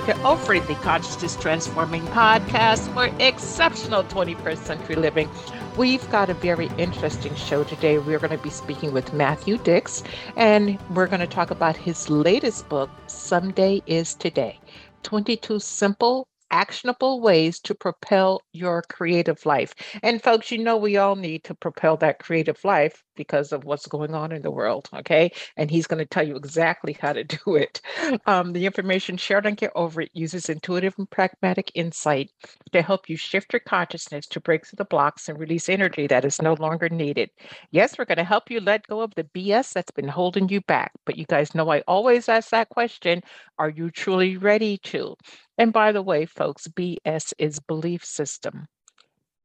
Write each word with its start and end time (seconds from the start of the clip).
Get 0.00 0.18
Over 0.24 0.58
the 0.60 0.74
Consciousness 0.76 1.36
Transforming 1.36 2.02
Podcast 2.06 2.92
for 2.92 3.06
exceptional 3.22 4.04
21st 4.04 4.58
century 4.58 4.96
living. 4.96 5.28
We've 5.76 6.08
got 6.10 6.28
a 6.28 6.34
very 6.34 6.68
interesting 6.78 7.34
show 7.34 7.64
today. 7.64 7.98
We're 7.98 8.18
going 8.18 8.36
to 8.36 8.42
be 8.42 8.50
speaking 8.50 8.92
with 8.92 9.12
Matthew 9.12 9.58
Dicks, 9.58 10.02
and 10.36 10.78
we're 10.94 11.06
going 11.06 11.20
to 11.20 11.26
talk 11.26 11.50
about 11.50 11.76
his 11.76 12.10
latest 12.10 12.68
book, 12.68 12.90
Someday 13.06 13.82
is 13.86 14.14
Today 14.14 14.58
22 15.02 15.58
Simple 15.60 16.26
actionable 16.50 17.20
ways 17.20 17.60
to 17.60 17.74
propel 17.74 18.40
your 18.52 18.82
creative 18.82 19.44
life. 19.46 19.74
And 20.02 20.22
folks, 20.22 20.50
you 20.50 20.58
know, 20.58 20.76
we 20.76 20.96
all 20.96 21.16
need 21.16 21.44
to 21.44 21.54
propel 21.54 21.96
that 21.98 22.18
creative 22.18 22.62
life 22.64 23.02
because 23.16 23.52
of 23.52 23.64
what's 23.64 23.86
going 23.86 24.14
on 24.14 24.32
in 24.32 24.42
the 24.42 24.50
world. 24.50 24.88
Okay. 24.94 25.32
And 25.56 25.70
he's 25.70 25.86
going 25.86 25.98
to 25.98 26.06
tell 26.06 26.26
you 26.26 26.36
exactly 26.36 26.96
how 27.00 27.12
to 27.12 27.24
do 27.46 27.56
it. 27.56 27.80
Um, 28.26 28.52
the 28.52 28.66
information 28.66 29.16
shared 29.16 29.46
on 29.46 29.54
Get 29.54 29.72
Over 29.74 30.02
It 30.02 30.10
uses 30.14 30.48
intuitive 30.48 30.94
and 30.98 31.10
pragmatic 31.10 31.70
insight 31.74 32.30
to 32.72 32.82
help 32.82 33.08
you 33.08 33.16
shift 33.16 33.52
your 33.52 33.60
consciousness 33.60 34.26
to 34.28 34.40
break 34.40 34.66
through 34.66 34.76
the 34.76 34.84
blocks 34.84 35.28
and 35.28 35.38
release 35.38 35.68
energy 35.68 36.06
that 36.06 36.24
is 36.24 36.40
no 36.42 36.54
longer 36.54 36.88
needed. 36.88 37.30
Yes, 37.70 37.98
we're 37.98 38.04
going 38.04 38.18
to 38.18 38.24
help 38.24 38.50
you 38.50 38.60
let 38.60 38.86
go 38.86 39.00
of 39.00 39.14
the 39.14 39.24
BS 39.24 39.72
that's 39.72 39.90
been 39.90 40.08
holding 40.08 40.48
you 40.48 40.60
back. 40.62 40.92
But 41.04 41.16
you 41.16 41.24
guys 41.26 41.54
know 41.54 41.70
I 41.70 41.80
always 41.88 42.28
ask 42.28 42.50
that 42.50 42.68
question 42.68 43.22
Are 43.58 43.70
you 43.70 43.90
truly 43.90 44.36
ready 44.36 44.78
to? 44.84 45.16
And 45.58 45.72
by 45.72 45.92
the 45.92 46.02
way, 46.02 46.24
folks, 46.26 46.66
BS 46.68 47.34
is 47.38 47.60
belief 47.60 48.04
system. 48.04 48.68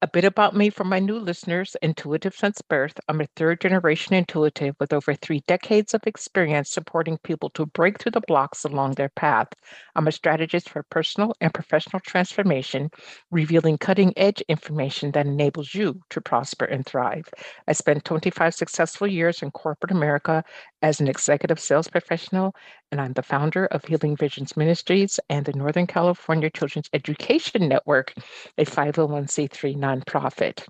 A 0.04 0.08
bit 0.08 0.26
about 0.26 0.56
me 0.56 0.72
for 0.72 0.84
my 0.84 1.00
new 1.00 1.20
listeners 1.20 1.76
intuitive 1.82 2.34
since 2.34 2.60
birth. 2.62 3.00
I'm 3.08 3.22
a 3.22 3.28
third 3.36 3.62
generation 3.62 4.16
intuitive 4.16 4.76
with 4.80 4.94
over 4.94 5.14
three 5.14 5.42
decades 5.48 5.94
of 5.94 6.02
experience 6.08 6.72
supporting 6.72 7.20
people 7.20 7.52
to 7.52 7.68
break 7.68 8.00
through 8.00 8.14
the 8.14 8.22
blocks 8.22 8.64
along 8.64 8.94
their 8.94 9.10
path. 9.10 9.50
I'm 9.96 10.08
a 10.08 10.12
strategist 10.12 10.70
for 10.70 10.84
personal 10.90 11.36
and 11.40 11.54
professional 11.54 12.00
transformation, 12.00 12.90
revealing 13.30 13.78
cutting 13.78 14.12
edge 14.18 14.42
information 14.50 15.12
that 15.12 15.28
enables 15.28 15.76
you 15.76 16.02
to 16.10 16.22
prosper 16.22 16.66
and 16.66 16.84
thrive. 16.84 17.26
I 17.68 17.74
spent 17.74 18.04
25 18.04 18.56
successful 18.56 19.08
years 19.08 19.44
in 19.44 19.52
corporate 19.52 19.92
America 19.92 20.44
as 20.82 21.00
an 21.00 21.08
executive 21.08 21.60
sales 21.60 21.88
professional, 21.88 22.56
and 22.92 23.00
I'm 23.00 23.14
the 23.14 23.22
founder 23.22 23.66
of 23.68 23.86
Healing 23.86 24.16
Visions 24.16 24.58
Ministries 24.58 25.20
and 25.30 25.46
the 25.46 25.54
Northern 25.54 25.88
California 25.88 26.50
Children's 26.50 26.90
Education 26.94 27.68
Network, 27.68 28.14
a 28.58 28.66
501c3 28.66 29.76
nonprofit. 29.78 30.68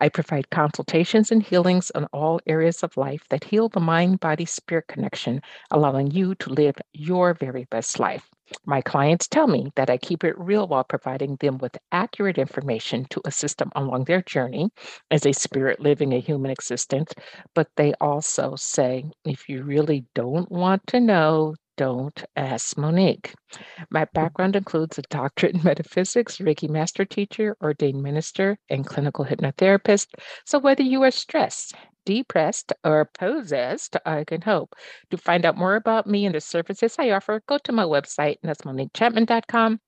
I 0.00 0.08
provide 0.08 0.48
consultations 0.50 1.30
and 1.30 1.42
healings 1.42 1.90
on 1.90 2.06
all 2.06 2.40
areas 2.46 2.82
of 2.82 2.96
life 2.96 3.22
that 3.28 3.44
heal 3.44 3.68
the 3.68 3.80
mind 3.80 4.20
body 4.20 4.46
spirit 4.46 4.88
connection, 4.88 5.42
allowing 5.70 6.10
you 6.10 6.34
to 6.36 6.50
live 6.50 6.76
your 6.92 7.34
very 7.34 7.64
best 7.70 7.98
life. 7.98 8.30
My 8.66 8.80
clients 8.80 9.28
tell 9.28 9.46
me 9.46 9.70
that 9.76 9.90
I 9.90 9.98
keep 9.98 10.24
it 10.24 10.38
real 10.38 10.66
while 10.66 10.84
providing 10.84 11.36
them 11.36 11.58
with 11.58 11.76
accurate 11.92 12.38
information 12.38 13.06
to 13.10 13.20
assist 13.24 13.58
them 13.58 13.70
along 13.74 14.04
their 14.04 14.22
journey 14.22 14.70
as 15.10 15.26
a 15.26 15.32
spirit 15.32 15.80
living 15.80 16.12
a 16.12 16.20
human 16.20 16.50
existence. 16.50 17.12
But 17.54 17.68
they 17.76 17.94
also 18.00 18.56
say, 18.56 19.04
if 19.24 19.48
you 19.48 19.62
really 19.62 20.04
don't 20.14 20.50
want 20.50 20.86
to 20.88 21.00
know, 21.00 21.54
don't 21.76 22.24
ask 22.36 22.76
Monique. 22.76 23.34
My 23.90 24.04
background 24.12 24.54
includes 24.54 24.98
a 24.98 25.02
doctorate 25.02 25.54
in 25.54 25.62
metaphysics, 25.64 26.38
Reiki 26.38 26.68
master 26.68 27.06
teacher, 27.06 27.56
ordained 27.62 28.02
minister, 28.02 28.58
and 28.68 28.86
clinical 28.86 29.24
hypnotherapist. 29.24 30.08
So 30.44 30.58
whether 30.58 30.82
you 30.82 31.02
are 31.04 31.10
stressed, 31.10 31.74
depressed, 32.04 32.72
or 32.84 33.04
possessed, 33.04 33.96
I 34.04 34.24
can 34.24 34.42
help. 34.42 34.74
To 35.10 35.16
find 35.16 35.44
out 35.44 35.56
more 35.56 35.76
about 35.76 36.06
me 36.06 36.26
and 36.26 36.34
the 36.34 36.40
services 36.40 36.96
I 36.98 37.10
offer, 37.10 37.42
go 37.46 37.58
to 37.58 37.72
my 37.72 37.84
website, 37.84 38.36
and. 38.42 39.80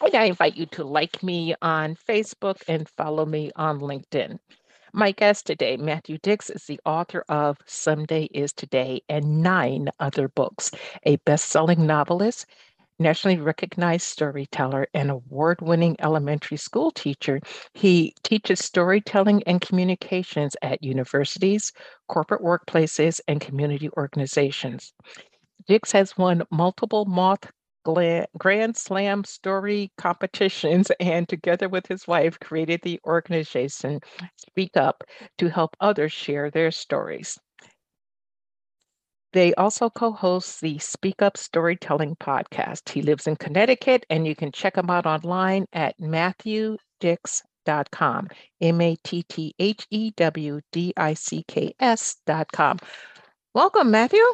And 0.00 0.14
I 0.14 0.24
invite 0.24 0.56
you 0.56 0.66
to 0.66 0.84
like 0.84 1.22
me 1.22 1.54
on 1.60 1.96
Facebook 1.96 2.62
and 2.68 2.88
follow 2.88 3.26
me 3.26 3.50
on 3.56 3.80
LinkedIn. 3.80 4.38
My 4.92 5.12
guest 5.12 5.46
today, 5.46 5.76
Matthew 5.76 6.18
Dicks, 6.18 6.50
is 6.50 6.64
the 6.64 6.80
author 6.86 7.24
of 7.28 7.58
Someday 7.66 8.24
is 8.32 8.52
Today 8.52 9.02
and 9.08 9.42
nine 9.42 9.90
other 10.00 10.28
books, 10.28 10.70
a 11.04 11.16
best 11.16 11.46
selling 11.46 11.86
novelist, 11.86 12.46
nationally 12.98 13.38
recognized 13.38 14.06
storyteller, 14.06 14.86
and 14.94 15.10
award 15.10 15.60
winning 15.60 15.96
elementary 16.00 16.56
school 16.56 16.90
teacher. 16.90 17.40
He 17.74 18.14
teaches 18.22 18.60
storytelling 18.64 19.42
and 19.44 19.60
communications 19.60 20.56
at 20.62 20.82
universities, 20.82 21.72
corporate 22.08 22.42
workplaces, 22.42 23.20
and 23.28 23.40
community 23.40 23.90
organizations. 23.96 24.92
Dicks 25.68 25.92
has 25.92 26.16
won 26.18 26.42
multiple 26.50 27.04
Moth 27.04 27.50
Grand 28.36 28.76
Slam 28.76 29.24
story 29.24 29.92
competitions 29.96 30.90
and 31.00 31.28
together 31.28 31.68
with 31.68 31.86
his 31.86 32.06
wife 32.06 32.38
created 32.40 32.80
the 32.82 33.00
organization 33.06 34.00
Speak 34.36 34.76
Up 34.76 35.04
to 35.38 35.48
help 35.48 35.76
others 35.80 36.12
share 36.12 36.50
their 36.50 36.70
stories. 36.70 37.38
They 39.32 39.52
also 39.54 39.90
co 39.90 40.12
host 40.12 40.60
the 40.60 40.78
Speak 40.78 41.20
Up 41.20 41.36
Storytelling 41.36 42.14
podcast. 42.16 42.88
He 42.88 43.02
lives 43.02 43.26
in 43.26 43.34
Connecticut, 43.36 44.06
and 44.08 44.26
you 44.26 44.34
can 44.34 44.52
check 44.52 44.76
him 44.76 44.88
out 44.88 45.04
online 45.06 45.66
at 45.72 45.98
matthewdicks.com. 46.00 48.28
M 48.60 48.80
A 48.80 48.96
T 49.04 49.22
T 49.24 49.54
H 49.58 49.86
E 49.90 50.12
W 50.16 50.60
D 50.72 50.94
I 50.96 51.14
C 51.14 51.44
K 51.46 51.74
S.com. 51.78 52.78
Welcome, 53.54 53.90
Matthew. 53.90 54.24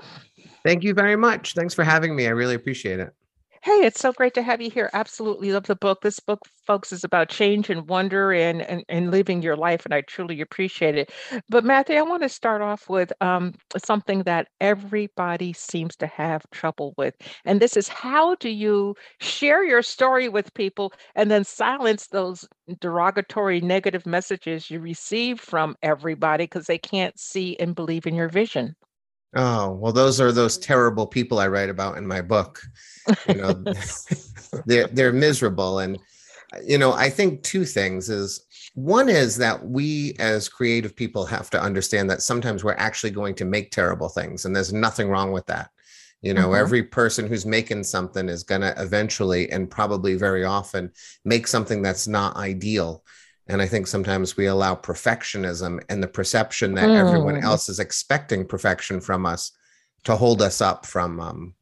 Thank 0.65 0.85
you 0.85 0.95
very 0.95 1.17
much. 1.17 1.55
Thanks 1.55 1.75
for 1.75 1.83
having 1.83 2.15
me. 2.15 2.27
I 2.27 2.31
really 2.31 2.55
appreciate 2.55 3.01
it. 3.01 3.13
Hey, 3.65 3.81
it's 3.87 3.99
so 3.99 4.13
great 4.13 4.35
to 4.35 4.43
have 4.43 4.61
you 4.61 4.71
here. 4.71 4.91
Absolutely 4.93 5.51
love 5.51 5.65
the 5.67 5.75
book. 5.75 6.03
This 6.03 6.21
book, 6.21 6.41
folks, 6.67 6.93
is 6.93 7.03
about 7.03 7.31
change 7.31 7.71
and 7.71 7.89
wonder 7.89 8.31
and, 8.31 8.61
and, 8.61 8.85
and 8.91 9.11
living 9.11 9.41
your 9.43 9.57
life, 9.57 9.87
and 9.87 9.95
I 9.95 10.03
truly 10.03 10.41
appreciate 10.43 10.97
it. 10.99 11.11
But 11.49 11.65
Matthew, 11.65 11.97
I 11.97 12.03
want 12.03 12.23
to 12.25 12.29
start 12.29 12.61
off 12.61 12.89
with 12.91 13.11
um, 13.23 13.55
something 13.83 14.23
that 14.25 14.49
everybody 14.61 15.55
seems 15.55 15.97
to 15.97 16.07
have 16.07 16.43
trouble 16.53 16.93
with. 16.99 17.15
And 17.47 17.59
this 17.59 17.75
is 17.77 17.89
how 17.89 18.35
do 18.35 18.51
you 18.51 18.95
share 19.21 19.65
your 19.65 19.83
story 19.83 20.29
with 20.29 20.53
people 20.55 20.93
and 21.15 21.31
then 21.31 21.43
silence 21.43 22.07
those 22.09 22.47
derogatory 22.81 23.63
negative 23.63 24.05
messages 24.05 24.71
you 24.71 24.79
receive 24.79 25.41
from 25.41 25.75
everybody 25.83 26.45
because 26.45 26.67
they 26.67 26.79
can't 26.79 27.19
see 27.19 27.57
and 27.59 27.75
believe 27.75 28.07
in 28.07 28.15
your 28.15 28.29
vision? 28.29 28.77
Oh, 29.35 29.73
well, 29.73 29.93
those 29.93 30.21
are 30.21 30.33
those 30.33 30.59
terrible 30.59 31.07
people 31.07 31.39
I 31.39 31.49
write 31.49 31.69
about 31.69 31.99
in 31.99 32.07
my 32.07 32.21
book. 32.21 32.63
You 33.29 33.35
know, 33.35 33.65
they're 34.67 34.87
they're 34.89 35.13
miserable. 35.13 35.81
And 35.81 35.99
you 36.65 36.79
know, 36.79 36.93
I 36.93 37.11
think 37.11 37.43
two 37.43 37.65
things 37.65 38.09
is 38.09 38.47
one 38.75 39.09
is 39.09 39.37
that 39.37 39.65
we 39.65 40.15
as 40.19 40.49
creative 40.49 40.95
people 40.95 41.25
have 41.27 41.51
to 41.51 41.61
understand 41.61 42.11
that 42.11 42.23
sometimes 42.23 42.65
we're 42.65 42.75
actually 42.75 43.11
going 43.11 43.35
to 43.37 43.45
make 43.45 43.71
terrible 43.71 44.09
things, 44.09 44.45
and 44.45 44.55
there's 44.55 44.73
nothing 44.73 45.09
wrong 45.09 45.33
with 45.33 45.47
that. 45.47 45.71
You 46.23 46.33
know, 46.33 46.49
mm-hmm. 46.49 46.61
every 46.61 46.83
person 46.83 47.27
who's 47.27 47.45
making 47.45 47.85
something 47.85 48.31
is 48.31 48.45
going 48.45 48.63
to 48.63 48.75
eventually 48.81 49.51
and 49.51 49.71
probably 49.71 50.15
very 50.15 50.45
often 50.45 50.91
make 51.25 51.47
something 51.47 51.83
that's 51.83 52.09
not 52.09 52.37
ideal 52.37 53.05
and 53.49 53.61
I 53.61 53.67
think 53.67 53.87
sometimes 53.87 54.37
we 54.37 54.47
allow 54.47 54.75
perfectionism 54.75 55.83
and 55.89 56.03
the 56.03 56.09
perception 56.09 56.75
that 56.75 56.89
mm. 56.89 56.97
everyone 56.97 57.43
else 57.43 57.69
is 57.69 57.79
expecting 57.79 58.47
perfection 58.47 59.01
from 59.01 59.27
us 59.27 59.53
to 60.05 60.17
hold 60.17 60.41
us 60.41 60.61
up 60.61 60.87
from 60.87 61.21
um, 61.21 61.55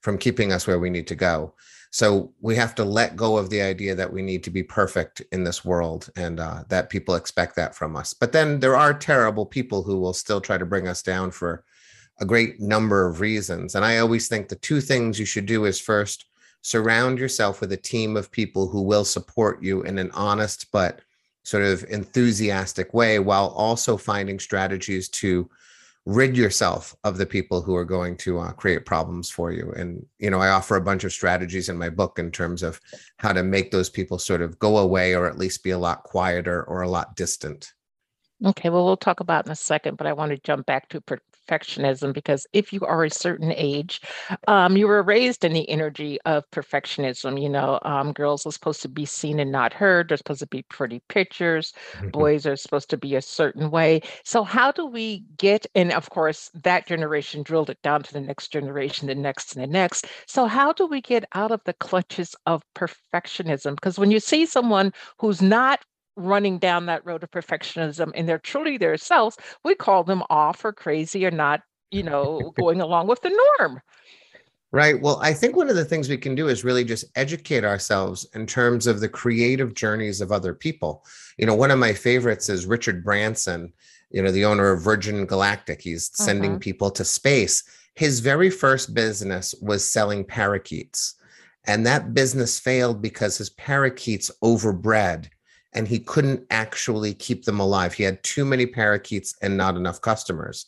from 0.00 0.18
keeping 0.18 0.52
us 0.52 0.66
where 0.66 0.78
we 0.78 0.90
need 0.90 1.06
to 1.06 1.14
go. 1.14 1.54
So 1.92 2.32
we 2.40 2.54
have 2.56 2.74
to 2.76 2.84
let 2.84 3.16
go 3.16 3.36
of 3.36 3.50
the 3.50 3.60
idea 3.60 3.94
that 3.96 4.12
we 4.12 4.22
need 4.22 4.44
to 4.44 4.50
be 4.50 4.62
perfect 4.62 5.22
in 5.32 5.42
this 5.42 5.64
world 5.64 6.08
and 6.16 6.38
uh, 6.38 6.62
that 6.68 6.88
people 6.88 7.16
expect 7.16 7.56
that 7.56 7.74
from 7.74 7.96
us. 7.96 8.14
But 8.14 8.32
then 8.32 8.60
there 8.60 8.76
are 8.76 8.94
terrible 8.94 9.44
people 9.44 9.82
who 9.82 9.98
will 9.98 10.12
still 10.12 10.40
try 10.40 10.56
to 10.56 10.64
bring 10.64 10.86
us 10.86 11.02
down 11.02 11.32
for 11.32 11.64
a 12.20 12.24
great 12.24 12.60
number 12.60 13.06
of 13.06 13.20
reasons. 13.20 13.74
And 13.74 13.84
I 13.84 13.98
always 13.98 14.28
think 14.28 14.48
the 14.48 14.56
two 14.56 14.80
things 14.80 15.18
you 15.18 15.26
should 15.26 15.46
do 15.46 15.64
is 15.64 15.80
first 15.80 16.26
surround 16.62 17.18
yourself 17.18 17.60
with 17.60 17.72
a 17.72 17.76
team 17.76 18.16
of 18.16 18.30
people 18.30 18.68
who 18.68 18.82
will 18.82 19.04
support 19.04 19.62
you 19.62 19.82
in 19.82 19.98
an 19.98 20.10
honest 20.12 20.70
but 20.70 21.00
sort 21.42 21.64
of 21.64 21.84
enthusiastic 21.88 22.92
way 22.94 23.18
while 23.18 23.48
also 23.48 23.96
finding 23.96 24.38
strategies 24.38 25.08
to 25.08 25.48
rid 26.06 26.36
yourself 26.36 26.96
of 27.04 27.18
the 27.18 27.26
people 27.26 27.60
who 27.60 27.76
are 27.76 27.84
going 27.84 28.16
to 28.16 28.38
uh, 28.38 28.52
create 28.52 28.86
problems 28.86 29.30
for 29.30 29.52
you. 29.52 29.72
And 29.76 30.04
you 30.18 30.30
know 30.30 30.40
i 30.40 30.48
offer 30.48 30.76
a 30.76 30.80
bunch 30.80 31.04
of 31.04 31.12
strategies 31.12 31.68
in 31.68 31.76
my 31.76 31.90
book 31.90 32.18
in 32.18 32.30
terms 32.30 32.62
of 32.62 32.80
how 33.18 33.32
to 33.32 33.42
make 33.42 33.70
those 33.70 33.90
people 33.90 34.18
sort 34.18 34.42
of 34.42 34.58
go 34.58 34.78
away 34.78 35.14
or 35.14 35.26
at 35.26 35.38
least 35.38 35.62
be 35.62 35.70
a 35.70 35.78
lot 35.78 36.02
quieter 36.04 36.64
or 36.64 36.82
a 36.82 36.88
lot 36.88 37.16
distant 37.16 37.72
Okay, 38.44 38.70
well, 38.70 38.86
we'll 38.86 38.96
talk 38.96 39.20
about 39.20 39.44
in 39.44 39.52
a 39.52 39.56
second, 39.56 39.98
but 39.98 40.06
I 40.06 40.14
want 40.14 40.30
to 40.30 40.38
jump 40.38 40.64
back 40.64 40.88
to 40.90 41.02
perfectionism 41.02 42.14
because 42.14 42.46
if 42.54 42.72
you 42.72 42.80
are 42.86 43.04
a 43.04 43.10
certain 43.10 43.52
age, 43.54 44.00
um, 44.48 44.78
you 44.78 44.88
were 44.88 45.02
raised 45.02 45.44
in 45.44 45.52
the 45.52 45.68
energy 45.68 46.18
of 46.24 46.50
perfectionism. 46.50 47.40
You 47.40 47.50
know, 47.50 47.78
um, 47.82 48.12
girls 48.12 48.46
are 48.46 48.52
supposed 48.52 48.80
to 48.80 48.88
be 48.88 49.04
seen 49.04 49.40
and 49.40 49.52
not 49.52 49.74
heard. 49.74 50.08
They're 50.08 50.16
supposed 50.16 50.40
to 50.40 50.46
be 50.46 50.62
pretty 50.62 51.02
pictures. 51.08 51.74
Boys 52.12 52.46
are 52.46 52.56
supposed 52.56 52.88
to 52.90 52.96
be 52.96 53.14
a 53.14 53.20
certain 53.20 53.70
way. 53.70 54.00
So, 54.24 54.42
how 54.42 54.72
do 54.72 54.86
we 54.86 55.24
get, 55.36 55.66
and 55.74 55.92
of 55.92 56.08
course, 56.08 56.50
that 56.62 56.86
generation 56.86 57.42
drilled 57.42 57.68
it 57.68 57.82
down 57.82 58.02
to 58.04 58.12
the 58.14 58.22
next 58.22 58.48
generation, 58.48 59.08
the 59.08 59.14
next, 59.14 59.54
and 59.54 59.62
the 59.62 59.66
next. 59.66 60.06
So, 60.26 60.46
how 60.46 60.72
do 60.72 60.86
we 60.86 61.02
get 61.02 61.26
out 61.34 61.52
of 61.52 61.60
the 61.64 61.74
clutches 61.74 62.34
of 62.46 62.62
perfectionism? 62.74 63.74
Because 63.74 63.98
when 63.98 64.10
you 64.10 64.20
see 64.20 64.46
someone 64.46 64.94
who's 65.18 65.42
not 65.42 65.84
running 66.16 66.58
down 66.58 66.86
that 66.86 67.04
road 67.04 67.22
of 67.22 67.30
perfectionism 67.30 68.10
and 68.14 68.28
they're 68.28 68.38
truly 68.38 68.76
their 68.76 68.96
selves, 68.96 69.36
we 69.64 69.74
call 69.74 70.04
them 70.04 70.22
off 70.30 70.64
or 70.64 70.72
crazy 70.72 71.24
or 71.26 71.30
not, 71.30 71.62
you 71.90 72.02
know, 72.02 72.52
going 72.58 72.80
along 72.80 73.06
with 73.06 73.20
the 73.22 73.40
norm. 73.58 73.80
Right. 74.72 75.00
Well, 75.00 75.18
I 75.20 75.32
think 75.32 75.56
one 75.56 75.68
of 75.68 75.74
the 75.74 75.84
things 75.84 76.08
we 76.08 76.16
can 76.16 76.36
do 76.36 76.46
is 76.46 76.62
really 76.62 76.84
just 76.84 77.04
educate 77.16 77.64
ourselves 77.64 78.24
in 78.34 78.46
terms 78.46 78.86
of 78.86 79.00
the 79.00 79.08
creative 79.08 79.74
journeys 79.74 80.20
of 80.20 80.30
other 80.30 80.54
people. 80.54 81.04
You 81.38 81.46
know, 81.46 81.56
one 81.56 81.72
of 81.72 81.78
my 81.80 81.92
favorites 81.92 82.48
is 82.48 82.66
Richard 82.66 83.02
Branson, 83.02 83.72
you 84.10 84.22
know, 84.22 84.30
the 84.30 84.44
owner 84.44 84.70
of 84.70 84.82
Virgin 84.82 85.26
Galactic. 85.26 85.82
He's 85.82 86.10
sending 86.14 86.52
uh-huh. 86.52 86.60
people 86.60 86.90
to 86.92 87.04
space. 87.04 87.64
His 87.96 88.20
very 88.20 88.48
first 88.48 88.94
business 88.94 89.56
was 89.60 89.88
selling 89.88 90.24
parakeets. 90.24 91.16
And 91.64 91.84
that 91.86 92.14
business 92.14 92.60
failed 92.60 93.02
because 93.02 93.38
his 93.38 93.50
parakeets 93.50 94.30
overbred 94.42 95.30
and 95.72 95.86
he 95.86 95.98
couldn't 95.98 96.44
actually 96.50 97.14
keep 97.14 97.44
them 97.44 97.60
alive. 97.60 97.94
He 97.94 98.02
had 98.02 98.22
too 98.22 98.44
many 98.44 98.66
parakeets 98.66 99.34
and 99.42 99.56
not 99.56 99.76
enough 99.76 100.00
customers. 100.00 100.66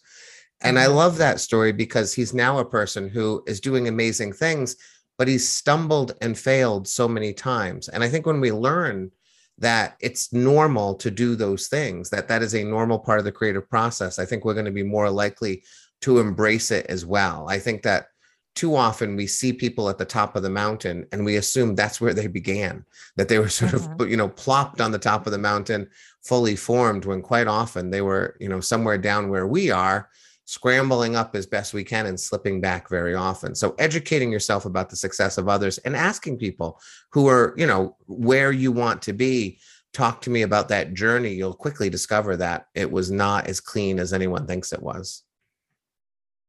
And 0.60 0.78
I 0.78 0.86
mm-hmm. 0.86 0.94
love 0.94 1.18
that 1.18 1.40
story 1.40 1.72
because 1.72 2.14
he's 2.14 2.32
now 2.32 2.58
a 2.58 2.64
person 2.64 3.08
who 3.08 3.42
is 3.46 3.60
doing 3.60 3.88
amazing 3.88 4.32
things, 4.32 4.76
but 5.18 5.28
he's 5.28 5.48
stumbled 5.48 6.12
and 6.20 6.38
failed 6.38 6.86
so 6.86 7.08
many 7.08 7.32
times. 7.32 7.88
And 7.88 8.04
I 8.04 8.08
think 8.08 8.26
when 8.26 8.40
we 8.40 8.52
learn 8.52 9.10
that 9.58 9.96
it's 10.00 10.32
normal 10.32 10.94
to 10.94 11.10
do 11.10 11.34
those 11.34 11.66
things, 11.66 12.10
that 12.10 12.28
that 12.28 12.42
is 12.42 12.54
a 12.54 12.64
normal 12.64 12.98
part 12.98 13.18
of 13.18 13.24
the 13.24 13.32
creative 13.32 13.68
process, 13.68 14.18
I 14.18 14.24
think 14.24 14.44
we're 14.44 14.54
going 14.54 14.66
to 14.66 14.70
be 14.70 14.82
more 14.82 15.10
likely 15.10 15.64
to 16.02 16.18
embrace 16.18 16.70
it 16.70 16.86
as 16.86 17.04
well. 17.04 17.46
I 17.48 17.58
think 17.58 17.82
that 17.82 18.06
too 18.54 18.76
often 18.76 19.16
we 19.16 19.26
see 19.26 19.52
people 19.52 19.88
at 19.88 19.98
the 19.98 20.04
top 20.04 20.36
of 20.36 20.42
the 20.42 20.50
mountain 20.50 21.06
and 21.12 21.24
we 21.24 21.36
assume 21.36 21.74
that's 21.74 22.00
where 22.00 22.14
they 22.14 22.26
began 22.26 22.84
that 23.16 23.28
they 23.28 23.38
were 23.38 23.48
sort 23.60 23.72
mm-hmm. 23.72 24.02
of 24.02 24.10
you 24.10 24.16
know 24.16 24.28
plopped 24.28 24.80
on 24.80 24.90
the 24.90 24.98
top 24.98 25.26
of 25.26 25.32
the 25.32 25.38
mountain 25.38 25.88
fully 26.22 26.56
formed 26.56 27.04
when 27.04 27.22
quite 27.22 27.46
often 27.46 27.90
they 27.90 28.02
were 28.02 28.36
you 28.40 28.48
know 28.48 28.60
somewhere 28.60 28.98
down 28.98 29.28
where 29.28 29.46
we 29.46 29.70
are 29.70 30.08
scrambling 30.44 31.16
up 31.16 31.34
as 31.34 31.46
best 31.46 31.72
we 31.72 31.84
can 31.84 32.06
and 32.06 32.18
slipping 32.18 32.60
back 32.60 32.90
very 32.90 33.14
often. 33.14 33.54
So 33.54 33.74
educating 33.78 34.32
yourself 34.32 34.66
about 34.66 34.90
the 34.90 34.96
success 34.96 35.38
of 35.38 35.48
others 35.48 35.78
and 35.78 35.96
asking 35.96 36.38
people 36.38 36.80
who 37.10 37.28
are 37.28 37.54
you 37.56 37.66
know 37.66 37.96
where 38.06 38.52
you 38.52 38.72
want 38.72 39.02
to 39.02 39.12
be 39.12 39.58
talk 39.92 40.20
to 40.22 40.30
me 40.30 40.42
about 40.42 40.68
that 40.68 40.94
journey. 40.94 41.32
You'll 41.32 41.54
quickly 41.54 41.90
discover 41.90 42.36
that 42.38 42.66
it 42.74 42.90
was 42.90 43.10
not 43.10 43.46
as 43.46 43.60
clean 43.60 43.98
as 43.98 44.12
anyone 44.12 44.46
thinks 44.46 44.72
it 44.72 44.82
was 44.82 45.22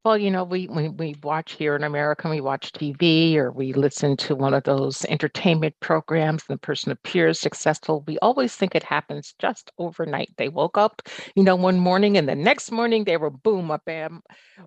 well, 0.04 0.18
you 0.18 0.30
know, 0.30 0.44
we, 0.44 0.68
we 0.68 0.90
we 0.90 1.16
watch 1.24 1.54
here 1.54 1.76
in 1.76 1.84
America, 1.84 2.30
we 2.30 2.42
watch 2.42 2.74
TV 2.74 3.36
or 3.36 3.52
we 3.52 3.72
listen 3.72 4.18
to 4.18 4.36
one 4.36 4.54
of 4.54 4.64
those 4.64 5.06
entertainment 5.06 5.76
programs 5.80 6.44
and 6.48 6.56
the 6.58 6.60
person 6.60 6.92
appears 6.92 7.40
successful. 7.40 8.04
We 8.06 8.20
always 8.20 8.54
think 8.54 8.76
it 8.76 8.84
happens 8.84 9.34
just 9.40 9.72
overnight. 9.78 10.34
They 10.38 10.50
woke 10.50 10.78
up, 10.78 11.02
you 11.36 11.44
know, 11.44 11.56
one 11.56 11.80
morning 11.80 12.18
and 12.18 12.28
the 12.28 12.36
next 12.36 12.70
morning 12.70 13.06
they 13.06 13.16
were 13.16 13.30
boom, 13.30 13.72
a 13.72 13.80
bam, 13.86 14.22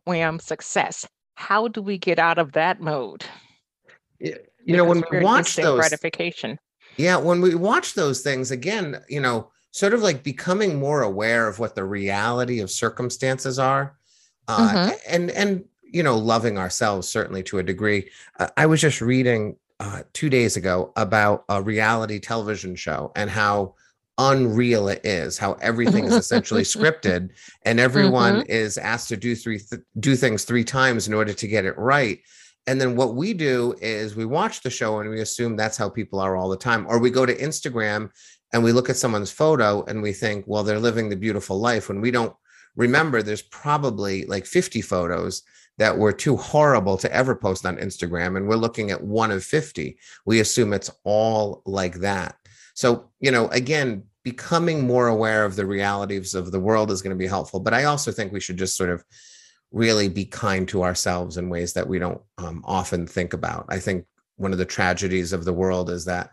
wham, 0.07 0.39
success. 0.39 1.07
How 1.35 1.69
do 1.69 1.83
we 1.83 1.99
get 1.99 2.19
out 2.19 2.39
of 2.39 2.53
that 2.53 2.81
mode? 2.81 3.27
You 4.19 4.39
know, 4.67 4.85
when 4.85 5.05
we 5.11 5.21
watch 5.21 5.55
those 5.57 5.79
gratification. 5.79 6.59
Yeah, 6.97 7.19
when 7.19 7.43
we 7.43 7.55
watch 7.55 7.93
those 7.93 8.23
things 8.23 8.51
again, 8.51 9.03
you 9.07 9.21
know, 9.21 9.51
sort 9.71 9.93
of 9.93 10.01
like 10.01 10.23
becoming 10.23 10.79
more 10.79 11.03
aware 11.03 11.47
of 11.47 11.59
what 11.59 11.75
the 11.75 11.85
reality 11.85 12.61
of 12.61 12.71
circumstances 12.71 13.59
are 13.59 13.99
uh, 14.49 14.69
mm-hmm. 14.69 14.95
and 15.09 15.31
and 15.31 15.65
you 15.83 16.03
know 16.03 16.17
loving 16.17 16.59
ourselves 16.59 17.09
certainly 17.09 17.43
to 17.43 17.59
a 17.59 17.63
degree 17.63 18.09
uh, 18.39 18.49
i 18.57 18.67
was 18.67 18.81
just 18.81 19.01
reading 19.01 19.57
uh, 19.79 20.03
two 20.15 20.31
days 20.31 20.57
ago 20.57 20.93
about 20.97 21.45
a 21.49 21.63
reality 21.63 22.19
television 22.19 22.75
show 22.75 23.13
and 23.15 23.29
how 23.29 23.75
unreal 24.19 24.89
it 24.89 25.05
is 25.05 25.37
how 25.37 25.53
everything 25.55 26.05
is 26.05 26.15
essentially 26.15 26.63
scripted 26.75 27.31
and 27.65 27.79
everyone 27.79 28.37
mm-hmm. 28.37 28.51
is 28.51 28.79
asked 28.79 29.09
to 29.09 29.17
do 29.17 29.35
three 29.35 29.59
th- 29.59 29.83
do 30.01 30.17
things 30.17 30.45
three 30.45 30.65
times 30.65 31.07
in 31.07 31.13
order 31.13 31.35
to 31.35 31.47
get 31.47 31.67
it 31.67 31.77
right 31.77 32.21
and 32.67 32.81
then 32.81 32.97
what 32.97 33.15
we 33.15 33.35
do 33.35 33.75
is 33.81 34.17
we 34.17 34.25
watch 34.25 34.63
the 34.63 34.71
show 34.71 35.01
and 35.01 35.11
we 35.11 35.21
assume 35.21 35.55
that's 35.55 35.77
how 35.77 35.89
people 35.89 36.19
are 36.19 36.37
all 36.37 36.49
the 36.49 36.57
time 36.57 36.87
or 36.89 36.99
we 36.99 37.11
go 37.11 37.27
to 37.27 37.37
instagram 37.37 38.11
and 38.55 38.65
we 38.65 38.73
look 38.73 38.89
at 38.89 38.97
someone's 38.97 39.31
photo 39.31 39.85
and 39.85 40.01
we 40.01 40.15
think 40.15 40.45
well 40.47 40.65
they're 40.65 40.79
living 40.79 41.11
the 41.11 41.17
beautiful 41.17 41.59
life 41.59 41.89
when 41.89 42.01
we 42.01 42.11
don't 42.11 42.35
remember 42.77 43.23
there's 43.23 43.43
probably 43.43 44.25
like 44.27 44.47
50 44.47 44.81
photos 44.83 45.43
that 45.79 45.99
were 45.99 46.13
too 46.13 46.37
horrible 46.37 46.97
to 46.99 47.13
ever 47.13 47.35
post 47.35 47.67
on 47.67 47.77
Instagram. 47.77 48.37
And 48.37 48.49
we're 48.49 48.57
looking 48.57 48.91
at 48.91 49.03
one 49.03 49.31
of 49.31 49.45
50. 49.45 49.99
We 50.25 50.41
assume 50.41 50.73
it's 50.73 50.91
all 51.05 51.63
like 51.67 51.97
that. 51.97 52.37
So, 52.75 53.11
you 53.21 53.31
know, 53.31 53.49
again, 53.49 54.05
becoming 54.23 54.87
more 54.87 55.09
aware 55.09 55.45
of 55.45 55.57
the 55.57 55.67
realities 55.67 56.35
of 56.35 56.51
the 56.51 56.61
world 56.61 56.91
is 56.91 57.03
going 57.03 57.15
to 57.15 57.19
be 57.19 57.27
helpful. 57.27 57.61
But 57.61 57.75
I 57.75 57.85
also 57.85 58.11
think 58.11 58.33
we 58.33 58.41
should 58.41 58.57
just 58.57 58.77
sort 58.77 58.91
of 58.91 59.05
really 59.71 60.09
be 60.09 60.25
kind 60.25 60.67
to 60.69 60.83
ourselves 60.83 61.37
in 61.37 61.49
ways 61.49 61.75
that 61.75 61.87
we 61.87 61.99
don't 61.99 62.21
um, 62.39 62.63
often 62.65 63.07
think 63.07 63.35
about. 63.35 63.67
I 63.69 63.79
think 63.79 64.07
one 64.37 64.53
of 64.53 64.59
the 64.59 64.65
tragedies 64.65 65.33
of 65.33 65.45
the 65.45 65.53
world 65.53 65.91
is 65.91 66.05
that 66.07 66.31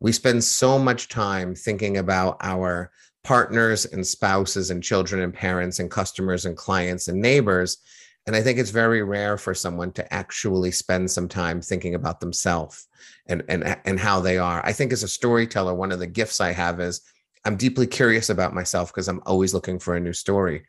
we 0.00 0.12
spend 0.12 0.42
so 0.42 0.78
much 0.78 1.08
time 1.08 1.54
thinking 1.54 1.98
about 1.98 2.38
our 2.40 2.90
partners 3.22 3.84
and 3.86 4.06
spouses 4.06 4.70
and 4.70 4.82
children 4.82 5.22
and 5.22 5.34
parents 5.34 5.78
and 5.78 5.90
customers 5.90 6.46
and 6.46 6.56
clients 6.56 7.08
and 7.08 7.20
neighbors. 7.20 7.78
And 8.26 8.36
I 8.36 8.42
think 8.42 8.58
it's 8.58 8.70
very 8.70 9.02
rare 9.02 9.36
for 9.36 9.54
someone 9.54 9.92
to 9.92 10.14
actually 10.14 10.70
spend 10.70 11.10
some 11.10 11.28
time 11.28 11.60
thinking 11.60 11.94
about 11.94 12.20
themselves 12.20 12.86
and, 13.26 13.42
and, 13.48 13.76
and 13.84 13.98
how 13.98 14.20
they 14.20 14.38
are. 14.38 14.64
I 14.64 14.72
think 14.72 14.92
as 14.92 15.02
a 15.02 15.08
storyteller, 15.08 15.74
one 15.74 15.92
of 15.92 15.98
the 15.98 16.06
gifts 16.06 16.40
I 16.40 16.52
have 16.52 16.80
is 16.80 17.00
I'm 17.44 17.56
deeply 17.56 17.86
curious 17.86 18.30
about 18.30 18.54
myself 18.54 18.92
because 18.92 19.08
I'm 19.08 19.22
always 19.26 19.54
looking 19.54 19.78
for 19.78 19.96
a 19.96 20.00
new 20.00 20.12
story. 20.12 20.64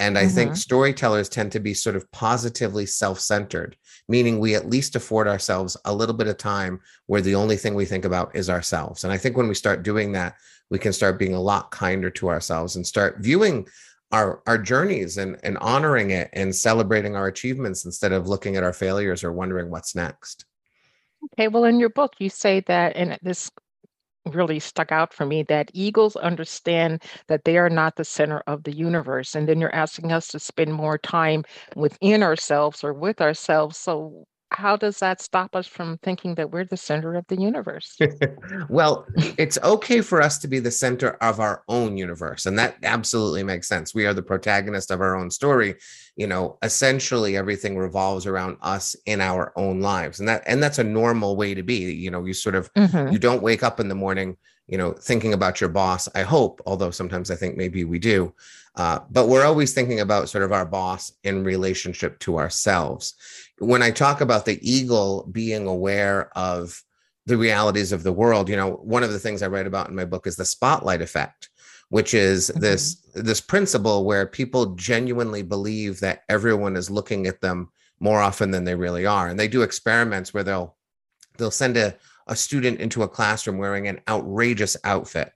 And 0.00 0.16
I 0.16 0.24
mm-hmm. 0.24 0.34
think 0.34 0.56
storytellers 0.56 1.28
tend 1.28 1.50
to 1.52 1.60
be 1.60 1.74
sort 1.74 1.96
of 1.96 2.10
positively 2.12 2.86
self 2.86 3.18
centered, 3.18 3.76
meaning 4.08 4.38
we 4.38 4.54
at 4.54 4.70
least 4.70 4.94
afford 4.94 5.26
ourselves 5.26 5.76
a 5.84 5.94
little 5.94 6.14
bit 6.14 6.28
of 6.28 6.38
time 6.38 6.80
where 7.06 7.20
the 7.20 7.34
only 7.34 7.56
thing 7.56 7.74
we 7.74 7.84
think 7.84 8.04
about 8.04 8.34
is 8.34 8.48
ourselves. 8.48 9.02
And 9.02 9.12
I 9.12 9.16
think 9.16 9.36
when 9.36 9.48
we 9.48 9.54
start 9.54 9.82
doing 9.82 10.12
that, 10.12 10.36
we 10.70 10.78
can 10.78 10.92
start 10.92 11.18
being 11.18 11.34
a 11.34 11.40
lot 11.40 11.70
kinder 11.70 12.10
to 12.10 12.28
ourselves 12.28 12.76
and 12.76 12.86
start 12.86 13.18
viewing 13.18 13.66
our 14.12 14.42
our 14.46 14.58
journeys 14.58 15.18
and 15.18 15.38
and 15.42 15.58
honoring 15.58 16.10
it 16.10 16.30
and 16.32 16.54
celebrating 16.54 17.14
our 17.14 17.26
achievements 17.26 17.84
instead 17.84 18.12
of 18.12 18.26
looking 18.26 18.56
at 18.56 18.62
our 18.62 18.72
failures 18.72 19.22
or 19.22 19.32
wondering 19.32 19.70
what's 19.70 19.94
next. 19.94 20.46
Okay 21.34 21.48
well 21.48 21.64
in 21.64 21.78
your 21.78 21.90
book 21.90 22.14
you 22.18 22.30
say 22.30 22.60
that 22.60 22.96
and 22.96 23.18
this 23.22 23.50
really 24.26 24.58
stuck 24.58 24.92
out 24.92 25.14
for 25.14 25.24
me 25.24 25.42
that 25.44 25.70
eagles 25.72 26.14
understand 26.16 27.02
that 27.28 27.44
they 27.44 27.56
are 27.56 27.70
not 27.70 27.96
the 27.96 28.04
center 28.04 28.42
of 28.46 28.62
the 28.62 28.74
universe 28.74 29.34
and 29.34 29.48
then 29.48 29.60
you're 29.60 29.74
asking 29.74 30.12
us 30.12 30.28
to 30.28 30.38
spend 30.38 30.72
more 30.72 30.98
time 30.98 31.44
within 31.76 32.22
ourselves 32.22 32.84
or 32.84 32.92
with 32.92 33.20
ourselves. 33.22 33.78
So 33.78 34.26
how 34.50 34.76
does 34.76 34.98
that 34.98 35.20
stop 35.20 35.54
us 35.54 35.66
from 35.66 35.98
thinking 35.98 36.34
that 36.36 36.50
we're 36.50 36.64
the 36.64 36.76
center 36.76 37.14
of 37.14 37.26
the 37.28 37.40
universe? 37.40 37.98
well, 38.68 39.06
it's 39.16 39.58
okay 39.62 40.00
for 40.00 40.22
us 40.22 40.38
to 40.38 40.48
be 40.48 40.58
the 40.58 40.70
center 40.70 41.10
of 41.20 41.38
our 41.38 41.62
own 41.68 41.96
universe. 41.96 42.46
And 42.46 42.58
that 42.58 42.76
absolutely 42.82 43.42
makes 43.42 43.68
sense. 43.68 43.94
We 43.94 44.06
are 44.06 44.14
the 44.14 44.22
protagonist 44.22 44.90
of 44.90 45.00
our 45.00 45.16
own 45.16 45.30
story. 45.30 45.76
You 46.16 46.26
know, 46.26 46.58
essentially 46.62 47.36
everything 47.36 47.76
revolves 47.76 48.26
around 48.26 48.56
us 48.62 48.96
in 49.06 49.20
our 49.20 49.52
own 49.56 49.80
lives. 49.80 50.18
And 50.18 50.28
that 50.28 50.42
and 50.46 50.62
that's 50.62 50.78
a 50.78 50.84
normal 50.84 51.36
way 51.36 51.54
to 51.54 51.62
be. 51.62 51.92
You 51.92 52.10
know, 52.10 52.24
you 52.24 52.32
sort 52.32 52.54
of 52.54 52.72
mm-hmm. 52.74 53.12
you 53.12 53.18
don't 53.18 53.42
wake 53.42 53.62
up 53.62 53.80
in 53.80 53.88
the 53.88 53.94
morning, 53.94 54.36
you 54.68 54.78
know, 54.78 54.92
thinking 54.92 55.32
about 55.32 55.60
your 55.60 55.70
boss. 55.70 56.08
I 56.14 56.22
hope, 56.22 56.60
although 56.66 56.90
sometimes 56.90 57.30
I 57.30 57.36
think 57.36 57.56
maybe 57.56 57.84
we 57.84 57.98
do. 57.98 58.32
Uh, 58.76 59.00
but 59.10 59.28
we're 59.28 59.44
always 59.44 59.72
thinking 59.72 60.00
about 60.00 60.28
sort 60.28 60.44
of 60.44 60.52
our 60.52 60.64
boss 60.64 61.12
in 61.24 61.42
relationship 61.42 62.18
to 62.20 62.38
ourselves 62.38 63.14
when 63.58 63.82
I 63.82 63.90
talk 63.90 64.20
about 64.20 64.44
the 64.44 64.58
eagle 64.68 65.28
being 65.30 65.66
aware 65.66 66.30
of 66.36 66.82
the 67.26 67.36
realities 67.36 67.92
of 67.92 68.02
the 68.02 68.12
world, 68.12 68.48
you 68.48 68.56
know, 68.56 68.72
one 68.76 69.02
of 69.02 69.12
the 69.12 69.18
things 69.18 69.42
I 69.42 69.48
write 69.48 69.66
about 69.66 69.88
in 69.88 69.94
my 69.94 70.04
book 70.04 70.26
is 70.26 70.36
the 70.36 70.44
spotlight 70.44 71.02
effect, 71.02 71.50
which 71.90 72.14
is 72.14 72.48
mm-hmm. 72.48 72.60
this 72.60 73.02
this 73.14 73.40
principle 73.40 74.04
where 74.04 74.26
people 74.26 74.74
genuinely 74.76 75.42
believe 75.42 76.00
that 76.00 76.22
everyone 76.28 76.76
is 76.76 76.90
looking 76.90 77.26
at 77.26 77.40
them 77.40 77.70
more 78.00 78.20
often 78.20 78.50
than 78.50 78.64
they 78.64 78.74
really 78.74 79.06
are. 79.06 79.28
And 79.28 79.38
they 79.38 79.48
do 79.48 79.62
experiments 79.62 80.32
where 80.32 80.44
they'll 80.44 80.76
they'll 81.36 81.50
send 81.50 81.76
a, 81.76 81.94
a 82.28 82.36
student 82.36 82.80
into 82.80 83.02
a 83.02 83.08
classroom 83.08 83.58
wearing 83.58 83.88
an 83.88 84.00
outrageous 84.08 84.76
outfit. 84.84 85.32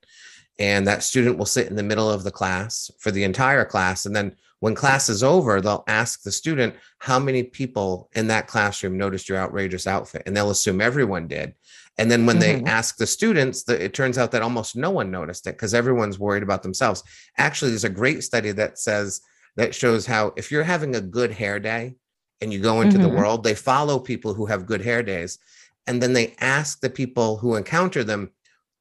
And 0.59 0.87
that 0.87 1.03
student 1.03 1.39
will 1.39 1.47
sit 1.47 1.69
in 1.69 1.77
the 1.77 1.83
middle 1.83 2.11
of 2.11 2.25
the 2.25 2.31
class 2.31 2.91
for 2.99 3.11
the 3.11 3.25
entire 3.25 3.65
class. 3.65 4.07
And 4.07 4.15
then 4.15 4.37
when 4.61 4.75
class 4.75 5.09
is 5.09 5.25
over 5.25 5.61
they'll 5.61 5.85
ask 5.89 6.23
the 6.23 6.31
student 6.31 6.77
how 6.99 7.19
many 7.19 7.43
people 7.43 8.09
in 8.13 8.29
that 8.29 8.47
classroom 8.47 8.97
noticed 8.97 9.29
your 9.29 9.39
outrageous 9.39 9.87
outfit? 9.87 10.23
And 10.27 10.37
they'll 10.37 10.51
assume 10.51 10.81
everyone 10.81 11.27
did. 11.27 11.55
And 11.99 12.11
then 12.11 12.27
when 12.27 12.39
mm-hmm. 12.39 12.65
they 12.65 12.71
ask 12.71 12.97
the 12.97 13.07
students 13.07 13.69
it 13.69 13.95
turns 13.95 14.19
out 14.19 14.31
that 14.33 14.43
almost 14.43 14.77
no 14.77 14.91
one 14.91 15.11
noticed 15.11 15.47
it 15.47 15.57
because 15.57 15.75
everyone's 15.75 16.19
worried 16.19 16.43
about 16.43 16.63
themselves. 16.63 17.03
Actually 17.39 17.71
there's 17.71 17.85
a 17.85 17.91
great 17.91 18.23
study 18.23 18.53
that 18.53 18.79
says 18.79 19.21
that 19.57 19.75
shows 19.75 20.07
how 20.07 20.33
if 20.37 20.51
you're 20.51 20.63
having 20.63 20.95
a 20.95 21.01
good 21.01 21.33
hair 21.33 21.59
day 21.59 21.95
and 22.41 22.53
you 22.53 22.59
go 22.59 22.83
into 22.83 22.99
mm-hmm. 22.99 23.09
the 23.09 23.17
world 23.17 23.43
they 23.43 23.55
follow 23.55 23.99
people 23.99 24.35
who 24.35 24.47
have 24.47 24.67
good 24.67 24.83
hair 24.83 25.03
days 25.03 25.39
and 25.87 26.03
then 26.03 26.13
they 26.13 26.35
ask 26.41 26.81
the 26.81 26.91
people 26.91 27.39
who 27.39 27.57
encounter 27.57 28.05
them 28.05 28.31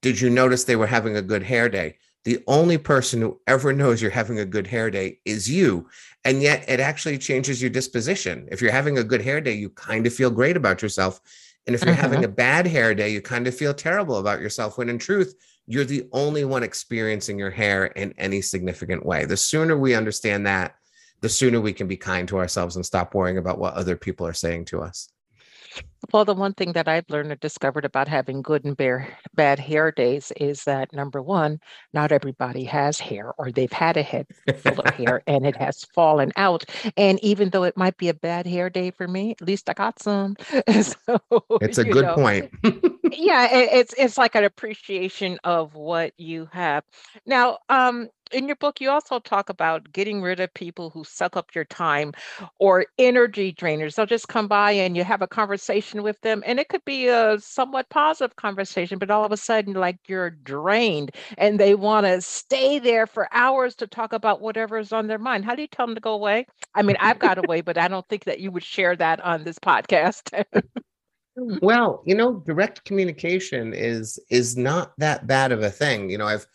did 0.01 0.19
you 0.19 0.29
notice 0.29 0.63
they 0.63 0.75
were 0.75 0.87
having 0.87 1.15
a 1.15 1.21
good 1.21 1.43
hair 1.43 1.69
day? 1.69 1.97
The 2.23 2.43
only 2.47 2.77
person 2.77 3.21
who 3.21 3.39
ever 3.47 3.71
knows 3.73 4.01
you're 4.01 4.11
having 4.11 4.39
a 4.39 4.45
good 4.45 4.67
hair 4.67 4.89
day 4.89 5.19
is 5.25 5.49
you. 5.49 5.87
And 6.25 6.41
yet 6.41 6.65
it 6.67 6.79
actually 6.79 7.17
changes 7.17 7.61
your 7.61 7.69
disposition. 7.69 8.47
If 8.51 8.61
you're 8.61 8.71
having 8.71 8.97
a 8.97 9.03
good 9.03 9.21
hair 9.21 9.41
day, 9.41 9.53
you 9.53 9.69
kind 9.69 10.05
of 10.05 10.13
feel 10.13 10.29
great 10.29 10.57
about 10.57 10.81
yourself. 10.81 11.19
And 11.67 11.75
if 11.75 11.83
you're 11.83 11.93
mm-hmm. 11.93 12.01
having 12.01 12.23
a 12.23 12.29
bad 12.29 12.65
hair 12.65 12.95
day, 12.95 13.09
you 13.09 13.21
kind 13.21 13.47
of 13.47 13.55
feel 13.55 13.73
terrible 13.73 14.17
about 14.17 14.41
yourself 14.41 14.77
when 14.77 14.89
in 14.89 14.97
truth, 14.97 15.35
you're 15.67 15.85
the 15.85 16.07
only 16.11 16.43
one 16.43 16.63
experiencing 16.63 17.37
your 17.37 17.51
hair 17.51 17.85
in 17.85 18.13
any 18.17 18.41
significant 18.41 19.05
way. 19.05 19.25
The 19.25 19.37
sooner 19.37 19.77
we 19.77 19.93
understand 19.93 20.47
that, 20.47 20.75
the 21.21 21.29
sooner 21.29 21.61
we 21.61 21.71
can 21.71 21.87
be 21.87 21.97
kind 21.97 22.27
to 22.29 22.39
ourselves 22.39 22.75
and 22.75 22.85
stop 22.85 23.13
worrying 23.13 23.37
about 23.37 23.59
what 23.59 23.75
other 23.75 23.95
people 23.95 24.25
are 24.25 24.33
saying 24.33 24.65
to 24.65 24.81
us. 24.81 25.09
Well, 26.11 26.25
the 26.25 26.33
one 26.33 26.53
thing 26.53 26.73
that 26.73 26.87
I've 26.87 27.09
learned 27.09 27.31
and 27.31 27.39
discovered 27.39 27.85
about 27.85 28.07
having 28.07 28.41
good 28.41 28.65
and 28.65 28.75
bare, 28.75 29.07
bad 29.33 29.59
hair 29.59 29.91
days 29.91 30.31
is 30.35 30.63
that 30.65 30.91
number 30.91 31.21
one, 31.21 31.59
not 31.93 32.11
everybody 32.11 32.65
has 32.65 32.99
hair 32.99 33.33
or 33.37 33.51
they've 33.51 33.71
had 33.71 33.95
a 33.95 34.03
head 34.03 34.27
full 34.57 34.79
of 34.81 34.93
hair 34.95 35.21
and 35.27 35.45
it 35.45 35.55
has 35.55 35.85
fallen 35.95 36.31
out. 36.35 36.65
And 36.97 37.23
even 37.23 37.51
though 37.51 37.63
it 37.63 37.77
might 37.77 37.97
be 37.97 38.09
a 38.09 38.13
bad 38.13 38.45
hair 38.45 38.69
day 38.69 38.91
for 38.91 39.07
me, 39.07 39.35
at 39.39 39.47
least 39.47 39.69
I 39.69 39.73
got 39.73 40.01
some. 40.01 40.35
so, 40.81 41.19
it's 41.61 41.77
a 41.77 41.85
good 41.85 42.05
know, 42.05 42.15
point. 42.15 42.51
yeah, 43.11 43.53
it, 43.55 43.69
it's 43.71 43.93
it's 43.97 44.17
like 44.17 44.35
an 44.35 44.43
appreciation 44.43 45.39
of 45.43 45.75
what 45.75 46.13
you 46.17 46.49
have. 46.51 46.83
Now, 47.25 47.59
um, 47.69 48.09
in 48.33 48.47
your 48.47 48.55
book, 48.55 48.81
you 48.81 48.89
also 48.89 49.19
talk 49.19 49.49
about 49.49 49.91
getting 49.91 50.21
rid 50.21 50.39
of 50.39 50.53
people 50.53 50.89
who 50.89 51.03
suck 51.03 51.35
up 51.37 51.53
your 51.53 51.65
time 51.65 52.13
or 52.59 52.85
energy 52.97 53.53
drainers. 53.53 53.95
They'll 53.95 54.05
just 54.05 54.27
come 54.27 54.47
by 54.47 54.71
and 54.71 54.95
you 54.95 55.03
have 55.03 55.21
a 55.21 55.27
conversation 55.27 56.03
with 56.03 56.19
them, 56.21 56.43
and 56.45 56.59
it 56.59 56.69
could 56.69 56.85
be 56.85 57.07
a 57.07 57.39
somewhat 57.39 57.89
positive 57.89 58.35
conversation, 58.35 58.97
but 58.97 59.11
all 59.11 59.25
of 59.25 59.31
a 59.31 59.37
sudden, 59.37 59.73
like 59.73 59.97
you're 60.07 60.29
drained 60.31 61.11
and 61.37 61.59
they 61.59 61.75
want 61.75 62.05
to 62.05 62.21
stay 62.21 62.79
there 62.79 63.07
for 63.07 63.27
hours 63.31 63.75
to 63.75 63.87
talk 63.87 64.13
about 64.13 64.41
whatever 64.41 64.77
is 64.77 64.93
on 64.93 65.07
their 65.07 65.19
mind. 65.19 65.45
How 65.45 65.55
do 65.55 65.61
you 65.61 65.67
tell 65.67 65.85
them 65.85 65.95
to 65.95 66.01
go 66.01 66.13
away? 66.13 66.45
I 66.75 66.81
mean, 66.81 66.97
I've 66.99 67.19
got 67.19 67.37
away, 67.37 67.61
but 67.61 67.77
I 67.77 67.87
don't 67.87 68.07
think 68.07 68.25
that 68.25 68.39
you 68.39 68.51
would 68.51 68.63
share 68.63 68.95
that 68.95 69.21
on 69.21 69.43
this 69.43 69.59
podcast. 69.59 70.43
well, 71.35 72.03
you 72.05 72.15
know, 72.15 72.43
direct 72.45 72.85
communication 72.85 73.73
is 73.73 74.19
is 74.29 74.57
not 74.57 74.93
that 74.97 75.27
bad 75.27 75.51
of 75.51 75.63
a 75.63 75.69
thing. 75.69 76.09
You 76.09 76.17
know, 76.17 76.27
I've 76.27 76.45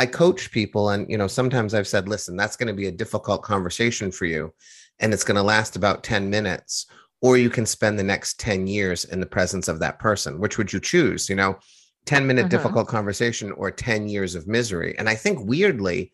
I 0.00 0.06
coach 0.06 0.50
people, 0.50 0.88
and 0.88 1.10
you 1.10 1.18
know, 1.18 1.26
sometimes 1.26 1.74
I've 1.74 1.86
said, 1.86 2.08
listen, 2.08 2.34
that's 2.34 2.56
going 2.56 2.68
to 2.68 2.72
be 2.72 2.86
a 2.86 2.90
difficult 2.90 3.42
conversation 3.42 4.10
for 4.10 4.24
you, 4.24 4.54
and 4.98 5.12
it's 5.12 5.24
going 5.24 5.36
to 5.36 5.42
last 5.42 5.76
about 5.76 6.02
10 6.02 6.30
minutes, 6.30 6.86
or 7.20 7.36
you 7.36 7.50
can 7.50 7.66
spend 7.66 7.98
the 7.98 8.02
next 8.02 8.40
10 8.40 8.66
years 8.66 9.04
in 9.04 9.20
the 9.20 9.26
presence 9.26 9.68
of 9.68 9.78
that 9.80 9.98
person. 9.98 10.40
Which 10.40 10.56
would 10.56 10.72
you 10.72 10.80
choose? 10.80 11.28
You 11.28 11.36
know, 11.36 11.58
10 12.06 12.26
minute 12.26 12.46
uh-huh. 12.46 12.48
difficult 12.48 12.88
conversation 12.88 13.52
or 13.52 13.70
10 13.70 14.08
years 14.08 14.34
of 14.34 14.46
misery. 14.46 14.94
And 14.98 15.06
I 15.06 15.14
think 15.14 15.46
weirdly, 15.46 16.12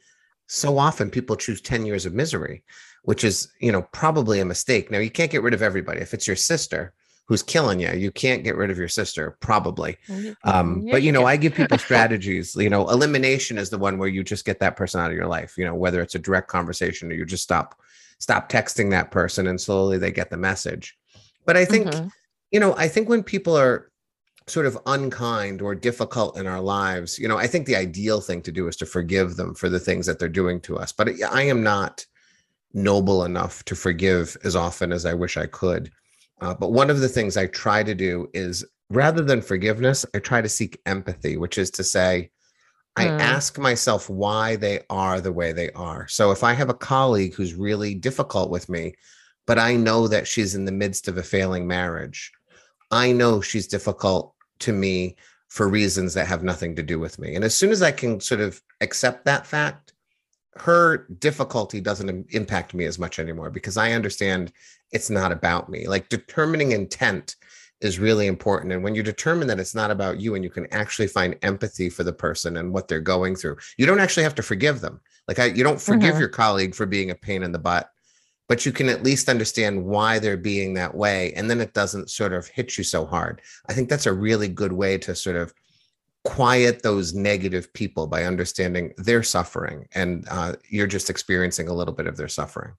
so 0.49 0.79
often 0.79 1.09
people 1.09 1.37
choose 1.37 1.61
10 1.61 1.87
years 1.87 2.07
of 2.07 2.13
misery, 2.13 2.65
which 3.05 3.23
is, 3.23 3.53
you 3.61 3.71
know, 3.71 3.83
probably 3.93 4.41
a 4.41 4.45
mistake. 4.45 4.91
Now, 4.91 4.99
you 4.99 5.11
can't 5.13 5.31
get 5.31 5.45
rid 5.45 5.55
of 5.55 5.63
everybody. 5.63 6.01
If 6.01 6.13
it's 6.13 6.27
your 6.27 6.35
sister, 6.35 6.93
who's 7.27 7.43
killing 7.43 7.81
you. 7.81 7.91
You 7.91 8.11
can't 8.11 8.45
get 8.45 8.57
rid 8.57 8.71
of 8.71 8.79
your 8.79 8.89
sister, 8.89 9.37
probably. 9.41 9.97
Um, 10.45 10.87
but 10.91 11.03
you 11.03 11.13
know, 11.13 11.25
I 11.25 11.37
give 11.37 11.55
people 11.57 11.79
strategies. 11.79 12.55
You 12.57 12.71
know, 12.71 12.89
elimination 12.89 13.59
is 13.59 13.71
the 13.71 13.79
one 13.79 13.99
where 13.99 14.09
you 14.09 14.23
just 14.25 14.45
get 14.45 14.61
that 14.61 14.77
person 14.77 15.01
out 15.01 15.11
of 15.11 15.17
your 15.17 15.27
life. 15.27 15.55
You 15.59 15.65
know, 15.65 15.75
whether 15.75 16.01
it's 16.01 16.15
a 16.15 16.21
direct 16.21 16.49
conversation 16.49 17.11
or 17.11 17.15
you 17.15 17.25
just 17.25 17.43
stop 17.43 17.79
stop 18.19 18.51
texting 18.51 18.91
that 18.91 19.11
person, 19.11 19.47
and 19.47 19.61
slowly 19.61 19.99
they 19.99 20.13
get 20.13 20.31
the 20.31 20.37
message. 20.37 20.97
But 21.45 21.57
I 21.57 21.65
think, 21.65 21.87
mm-hmm. 21.87 22.09
you 22.51 22.61
know, 22.61 22.75
I 22.77 22.89
think 22.89 23.09
when 23.09 23.23
people 23.23 23.57
are 23.57 23.91
sort 24.49 24.67
of 24.67 24.79
unkind 24.87 25.61
or 25.61 25.75
difficult 25.75 26.39
in 26.39 26.47
our 26.47 26.61
lives, 26.61 27.19
you 27.19 27.27
know, 27.27 27.37
I 27.37 27.49
think 27.49 27.67
the 27.67 27.77
ideal 27.77 28.21
thing 28.21 28.43
to 28.43 28.53
do 28.53 28.69
is 28.69 28.77
to 28.77 28.87
forgive 28.87 29.37
them 29.37 29.55
for 29.55 29.69
the 29.69 29.81
things 29.81 30.07
that 30.07 30.19
they're 30.19 30.29
doing 30.29 30.61
to 30.63 30.79
us. 30.79 30.93
But 30.93 31.11
I 31.31 31.43
am 31.43 31.63
not 31.63 32.07
noble 32.73 33.25
enough 33.25 33.65
to 33.65 33.75
forgive 33.75 34.37
as 34.45 34.55
often 34.55 34.93
as 34.93 35.05
I 35.05 35.15
wish 35.15 35.37
I 35.37 35.47
could. 35.47 35.91
Uh, 36.41 36.55
but 36.55 36.73
one 36.73 36.91
of 36.91 37.01
the 37.01 37.09
things 37.09 37.37
I 37.37 37.47
try 37.47 37.83
to 37.83 37.95
do 37.95 38.29
is 38.35 38.65
rather 38.91 39.23
than 39.23 39.41
forgiveness, 39.41 40.05
I 40.15 40.19
try 40.19 40.43
to 40.43 40.49
seek 40.49 40.81
empathy, 40.87 41.37
which 41.37 41.59
is 41.59 41.71
to 41.73 41.85
say, 41.85 42.31
I 42.97 43.07
mm. 43.07 43.21
ask 43.21 43.59
myself 43.59 44.09
why 44.09 44.57
they 44.57 44.81
are 44.89 45.21
the 45.21 45.33
way 45.33 45.53
they 45.53 45.71
are. 45.73 46.09
So 46.09 46.31
if 46.31 46.43
I 46.43 46.55
have 46.55 46.71
a 46.71 46.75
colleague 46.75 47.35
who's 47.35 47.55
really 47.55 47.95
difficult 47.95 48.51
with 48.51 48.69
me, 48.69 48.95
but 49.47 49.59
I 49.59 49.77
know 49.77 50.09
that 50.09 50.27
she's 50.27 50.55
in 50.55 50.65
the 50.65 50.73
midst 50.73 51.09
of 51.09 51.19
a 51.19 51.23
failing 51.23 51.67
marriage, 51.67 52.33
I 52.91 53.13
know 53.13 53.41
she's 53.41 53.67
difficult 53.67 54.35
to 54.61 54.73
me 54.73 55.17
for 55.49 55.69
reasons 55.69 56.15
that 56.15 56.27
have 56.27 56.43
nothing 56.43 56.75
to 56.77 56.83
do 56.83 56.99
with 56.99 57.19
me. 57.19 57.35
And 57.35 57.45
as 57.45 57.55
soon 57.55 57.71
as 57.71 57.83
I 57.83 57.93
can 57.93 58.21
sort 58.21 58.41
of 58.41 58.61
accept 58.81 59.25
that 59.25 59.47
fact, 59.47 59.93
her 60.57 61.07
difficulty 61.19 61.81
doesn't 61.81 62.27
impact 62.31 62.75
me 62.75 62.87
as 62.87 62.99
much 62.99 63.19
anymore 63.19 63.51
because 63.51 63.77
I 63.77 63.93
understand 63.93 64.53
it's 64.93 65.11
not 65.11 65.33
about 65.33 65.69
me. 65.69 65.87
Like 65.87 66.09
determining 66.09 66.73
intent 66.73 67.37
is 67.81 67.99
really 67.99 68.27
important. 68.27 68.73
And 68.73 68.83
when 68.83 68.95
you 68.95 69.03
determine 69.03 69.49
that 69.49 69.61
it's 69.61 69.75
not 69.75 69.91
about 69.91 70.21
you 70.21 70.35
and 70.35 70.43
you 70.43 70.51
can 70.51 70.67
actually 70.73 71.09
find 71.09 71.37
empathy 71.43 71.91
for 71.91 72.05
the 72.05 72.13
person 72.13 72.57
and 72.57 72.73
what 72.73 72.89
they're 72.89 73.01
going 73.01 73.37
through, 73.37 73.57
you 73.77 73.87
don't 73.87 74.01
actually 74.01 74.23
have 74.23 74.35
to 74.37 74.43
forgive 74.43 74.81
them. 74.81 75.01
Like 75.29 75.39
I, 75.39 75.47
you 75.47 75.63
don't 75.63 75.81
forgive 75.81 76.13
mm-hmm. 76.13 76.21
your 76.21 76.29
colleague 76.29 76.75
for 76.75 76.87
being 76.87 77.11
a 77.11 77.15
pain 77.15 77.43
in 77.43 77.53
the 77.53 77.59
butt, 77.59 77.91
but 78.49 78.65
you 78.65 78.73
can 78.73 78.89
at 78.89 79.03
least 79.03 79.29
understand 79.29 79.85
why 79.85 80.19
they're 80.19 80.37
being 80.37 80.75
that 80.75 80.95
way. 80.95 81.33
And 81.35 81.51
then 81.51 81.61
it 81.61 81.75
doesn't 81.75 82.11
sort 82.11 82.33
of 82.33 82.47
hit 82.47 82.79
you 82.79 82.85
so 82.85 83.05
hard. 83.05 83.43
I 83.69 83.75
think 83.75 83.89
that's 83.89 84.07
a 84.07 84.13
really 84.13 84.49
good 84.49 84.73
way 84.73 84.97
to 84.99 85.15
sort 85.15 85.37
of 85.37 85.53
quiet 86.25 86.83
those 86.83 87.15
negative 87.15 87.73
people 87.73 88.07
by 88.07 88.25
understanding 88.25 88.93
their 88.97 89.23
suffering 89.23 89.87
and 89.95 90.27
uh, 90.29 90.55
you're 90.69 90.89
just 90.89 91.09
experiencing 91.09 91.69
a 91.69 91.73
little 91.73 91.95
bit 91.95 92.09
of 92.09 92.17
their 92.17 92.27
suffering 92.27 92.73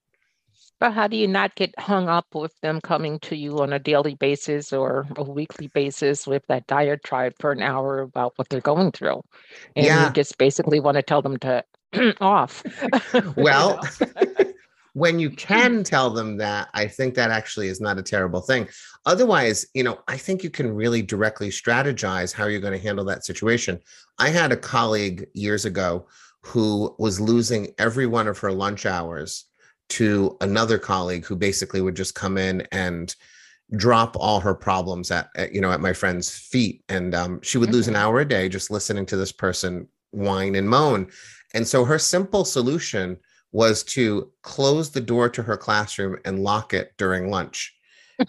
but 0.80 0.94
how 0.94 1.08
do 1.08 1.18
you 1.18 1.28
not 1.28 1.56
get 1.56 1.78
hung 1.80 2.08
up 2.08 2.28
with 2.34 2.54
them 2.62 2.80
coming 2.82 3.20
to 3.20 3.36
you 3.36 3.60
on 3.60 3.74
a 3.74 3.80
daily 3.80 4.16
basis 4.16 4.72
or 4.74 5.08
a 5.16 5.24
weekly 5.24 5.68
basis 5.68 6.28
with 6.28 6.46
that 6.48 6.68
diatribe 6.68 7.34
for 7.40 7.52
an 7.52 7.62
hour 7.62 8.00
about 8.00 8.34
what 8.36 8.50
they're 8.50 8.62
going 8.62 8.92
through 8.92 9.22
and 9.76 9.86
yeah. 9.86 10.08
you 10.08 10.14
just 10.14 10.38
basically 10.38 10.80
want 10.80 10.96
to 10.96 11.04
tell 11.04 11.22
them 11.22 11.38
to 11.38 11.64
off 12.22 12.64
well 13.36 13.80
when 14.98 15.20
you 15.20 15.30
can 15.48 15.84
tell 15.84 16.10
them 16.10 16.38
that, 16.38 16.70
I 16.74 16.88
think 16.88 17.14
that 17.16 17.30
actually 17.30 17.68
is 17.68 17.80
not 17.80 18.00
a 18.00 18.04
terrible 18.04 18.42
thing. 18.42 18.68
Otherwise, 19.06 19.66
you 19.74 19.84
know, 19.84 20.00
I 20.08 20.18
think 20.18 20.44
you 20.44 20.50
can 20.50 20.74
really 20.74 21.02
directly 21.02 21.50
strategize 21.50 22.34
how 22.34 22.48
you're 22.48 22.60
going 22.60 22.74
to 22.74 22.86
handle 22.86 23.06
that 23.06 23.24
situation. 23.24 23.80
I 24.18 24.30
had 24.30 24.52
a 24.52 24.58
colleague 24.58 25.28
years 25.34 25.66
ago 25.66 26.08
who 26.42 26.96
was 26.98 27.22
losing 27.22 27.74
every 27.78 28.08
one 28.08 28.28
of 28.28 28.40
her 28.40 28.52
lunch 28.52 28.86
hours 28.86 29.46
to 29.90 30.36
another 30.42 30.78
colleague 30.78 31.26
who 31.26 31.36
basically 31.36 31.82
would 31.82 31.96
just 31.96 32.16
come 32.16 32.38
in 32.38 32.68
and 32.72 33.16
drop 33.76 34.16
all 34.18 34.40
her 34.40 34.56
problems 34.56 35.12
at, 35.12 35.30
at 35.36 35.54
you 35.54 35.60
know 35.60 35.72
at 35.72 35.82
my 35.82 35.92
friend's 35.92 36.30
feet 36.30 36.84
and 36.88 37.14
um, 37.14 37.42
she 37.42 37.58
would 37.58 37.68
mm-hmm. 37.68 37.76
lose 37.76 37.88
an 37.88 37.94
mm-hmm. 37.94 38.04
hour 38.04 38.20
a 38.22 38.28
day 38.28 38.48
just 38.48 38.72
listening 38.72 39.06
to 39.06 39.18
this 39.18 39.32
person 39.32 39.88
whine 40.12 40.56
and 40.56 40.70
moan 40.70 41.10
and 41.54 41.68
so 41.68 41.84
her 41.84 42.00
simple 42.00 42.46
solution 42.46 43.18
was 43.52 43.84
to 43.84 44.32
close 44.42 44.92
the 44.92 45.02
door 45.02 45.30
to 45.30 45.44
her 45.44 45.58
classroom 45.58 46.18
and 46.26 46.44
lock 46.44 46.74
it 46.74 46.94
during 46.98 47.30
lunch. 47.30 47.74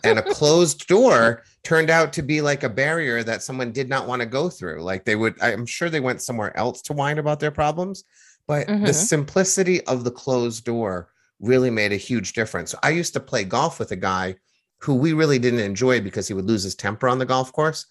and 0.04 0.18
a 0.18 0.22
closed 0.34 0.86
door 0.86 1.42
turned 1.62 1.90
out 1.90 2.12
to 2.12 2.22
be 2.22 2.40
like 2.40 2.62
a 2.62 2.68
barrier 2.68 3.22
that 3.22 3.42
someone 3.42 3.72
did 3.72 3.88
not 3.88 4.06
want 4.06 4.20
to 4.20 4.26
go 4.26 4.48
through. 4.48 4.82
Like 4.82 5.04
they 5.04 5.16
would, 5.16 5.34
I'm 5.42 5.66
sure 5.66 5.88
they 5.88 6.00
went 6.00 6.22
somewhere 6.22 6.56
else 6.56 6.82
to 6.82 6.92
whine 6.92 7.18
about 7.18 7.40
their 7.40 7.50
problems, 7.50 8.04
but 8.46 8.66
mm-hmm. 8.66 8.84
the 8.84 8.94
simplicity 8.94 9.82
of 9.86 10.04
the 10.04 10.10
closed 10.10 10.64
door 10.64 11.08
really 11.40 11.70
made 11.70 11.92
a 11.92 11.96
huge 11.96 12.32
difference. 12.32 12.74
I 12.82 12.90
used 12.90 13.12
to 13.14 13.20
play 13.20 13.44
golf 13.44 13.78
with 13.78 13.92
a 13.92 13.96
guy 13.96 14.36
who 14.78 14.94
we 14.94 15.12
really 15.12 15.38
didn't 15.38 15.60
enjoy 15.60 16.00
because 16.00 16.28
he 16.28 16.34
would 16.34 16.46
lose 16.46 16.62
his 16.62 16.74
temper 16.74 17.08
on 17.08 17.18
the 17.18 17.26
golf 17.26 17.52
course. 17.52 17.86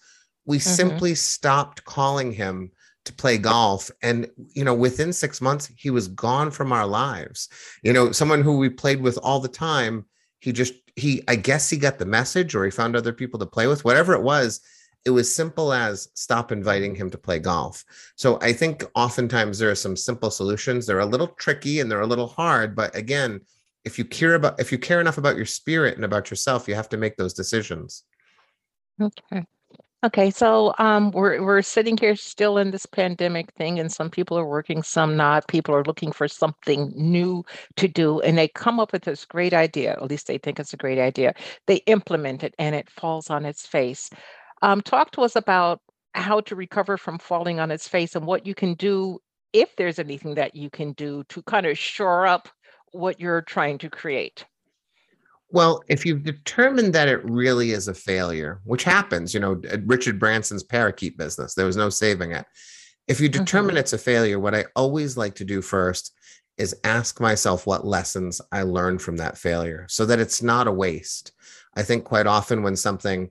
We 0.46 0.58
mm-hmm. 0.58 0.70
simply 0.70 1.14
stopped 1.14 1.84
calling 1.84 2.32
him 2.32 2.72
to 3.08 3.12
play 3.14 3.38
golf 3.38 3.90
and 4.02 4.28
you 4.52 4.62
know 4.62 4.74
within 4.74 5.14
6 5.14 5.40
months 5.40 5.70
he 5.76 5.88
was 5.88 6.08
gone 6.08 6.50
from 6.50 6.72
our 6.72 6.86
lives 6.86 7.48
you 7.82 7.90
know 7.90 8.12
someone 8.12 8.42
who 8.42 8.58
we 8.58 8.68
played 8.68 9.00
with 9.00 9.16
all 9.22 9.40
the 9.40 9.48
time 9.48 10.04
he 10.40 10.52
just 10.52 10.74
he 10.94 11.22
i 11.26 11.34
guess 11.34 11.70
he 11.70 11.78
got 11.78 11.98
the 11.98 12.04
message 12.04 12.54
or 12.54 12.66
he 12.66 12.70
found 12.70 12.94
other 12.94 13.14
people 13.14 13.38
to 13.38 13.46
play 13.46 13.66
with 13.66 13.82
whatever 13.82 14.12
it 14.12 14.22
was 14.22 14.60
it 15.08 15.12
was 15.12 15.34
simple 15.34 15.72
as 15.72 16.10
stop 16.12 16.52
inviting 16.52 16.94
him 16.94 17.08
to 17.08 17.16
play 17.16 17.38
golf. 17.38 17.82
So 18.14 18.38
I 18.42 18.52
think 18.52 18.84
oftentimes 18.94 19.58
there 19.58 19.70
are 19.70 19.74
some 19.74 19.96
simple 19.96 20.30
solutions. 20.30 20.84
They're 20.84 20.98
a 20.98 21.06
little 21.06 21.28
tricky 21.28 21.80
and 21.80 21.90
they're 21.90 22.02
a 22.02 22.06
little 22.06 22.26
hard, 22.26 22.76
but 22.76 22.94
again, 22.94 23.40
if 23.84 23.98
you 23.98 24.04
care 24.04 24.34
about 24.34 24.60
if 24.60 24.70
you 24.70 24.76
care 24.76 25.00
enough 25.00 25.16
about 25.16 25.36
your 25.36 25.46
spirit 25.46 25.96
and 25.96 26.04
about 26.04 26.30
yourself, 26.30 26.68
you 26.68 26.74
have 26.74 26.90
to 26.90 26.98
make 26.98 27.16
those 27.16 27.32
decisions. 27.32 28.04
Okay. 29.00 29.46
Okay, 30.04 30.30
so 30.30 30.74
um, 30.78 31.10
we're 31.10 31.42
we're 31.42 31.60
sitting 31.60 31.96
here 31.96 32.14
still 32.14 32.58
in 32.58 32.70
this 32.70 32.86
pandemic 32.86 33.52
thing, 33.54 33.80
and 33.80 33.90
some 33.90 34.10
people 34.10 34.38
are 34.38 34.46
working, 34.46 34.80
some 34.80 35.16
not. 35.16 35.48
People 35.48 35.74
are 35.74 35.82
looking 35.82 36.12
for 36.12 36.28
something 36.28 36.92
new 36.94 37.44
to 37.78 37.88
do, 37.88 38.20
and 38.20 38.38
they 38.38 38.46
come 38.46 38.78
up 38.78 38.92
with 38.92 39.02
this 39.02 39.24
great 39.24 39.52
idea. 39.52 39.94
At 39.94 40.08
least 40.08 40.28
they 40.28 40.38
think 40.38 40.60
it's 40.60 40.72
a 40.72 40.76
great 40.76 41.00
idea. 41.00 41.34
They 41.66 41.78
implement 41.86 42.44
it, 42.44 42.54
and 42.60 42.76
it 42.76 42.88
falls 42.88 43.28
on 43.28 43.44
its 43.44 43.66
face. 43.66 44.08
Um, 44.62 44.80
talk 44.80 45.10
to 45.12 45.22
us 45.22 45.36
about 45.36 45.80
how 46.14 46.40
to 46.40 46.56
recover 46.56 46.96
from 46.96 47.18
falling 47.18 47.60
on 47.60 47.70
its 47.70 47.88
face, 47.88 48.14
and 48.14 48.26
what 48.26 48.46
you 48.46 48.54
can 48.54 48.74
do 48.74 49.20
if 49.52 49.74
there's 49.76 49.98
anything 49.98 50.34
that 50.34 50.54
you 50.54 50.70
can 50.70 50.92
do 50.92 51.24
to 51.28 51.42
kind 51.42 51.66
of 51.66 51.78
shore 51.78 52.26
up 52.26 52.48
what 52.92 53.20
you're 53.20 53.42
trying 53.42 53.78
to 53.78 53.90
create. 53.90 54.44
Well, 55.50 55.82
if 55.88 56.04
you've 56.04 56.24
determined 56.24 56.92
that 56.94 57.08
it 57.08 57.24
really 57.24 57.70
is 57.70 57.88
a 57.88 57.94
failure, 57.94 58.60
which 58.64 58.84
happens, 58.84 59.32
you 59.32 59.40
know, 59.40 59.60
Richard 59.86 60.18
Branson's 60.18 60.62
parakeet 60.62 61.16
business, 61.16 61.54
there 61.54 61.64
was 61.64 61.76
no 61.76 61.88
saving 61.88 62.32
it. 62.32 62.44
If 63.06 63.20
you 63.20 63.30
determine 63.30 63.70
mm-hmm. 63.70 63.78
it's 63.78 63.94
a 63.94 63.98
failure, 63.98 64.38
what 64.38 64.54
I 64.54 64.66
always 64.76 65.16
like 65.16 65.34
to 65.36 65.46
do 65.46 65.62
first 65.62 66.14
is 66.58 66.76
ask 66.84 67.20
myself 67.20 67.66
what 67.66 67.86
lessons 67.86 68.42
I 68.52 68.62
learned 68.62 69.00
from 69.00 69.16
that 69.18 69.38
failure 69.38 69.86
so 69.88 70.04
that 70.04 70.18
it's 70.18 70.42
not 70.42 70.66
a 70.66 70.72
waste. 70.72 71.32
I 71.74 71.82
think 71.82 72.04
quite 72.04 72.26
often 72.26 72.62
when 72.62 72.76
something 72.76 73.30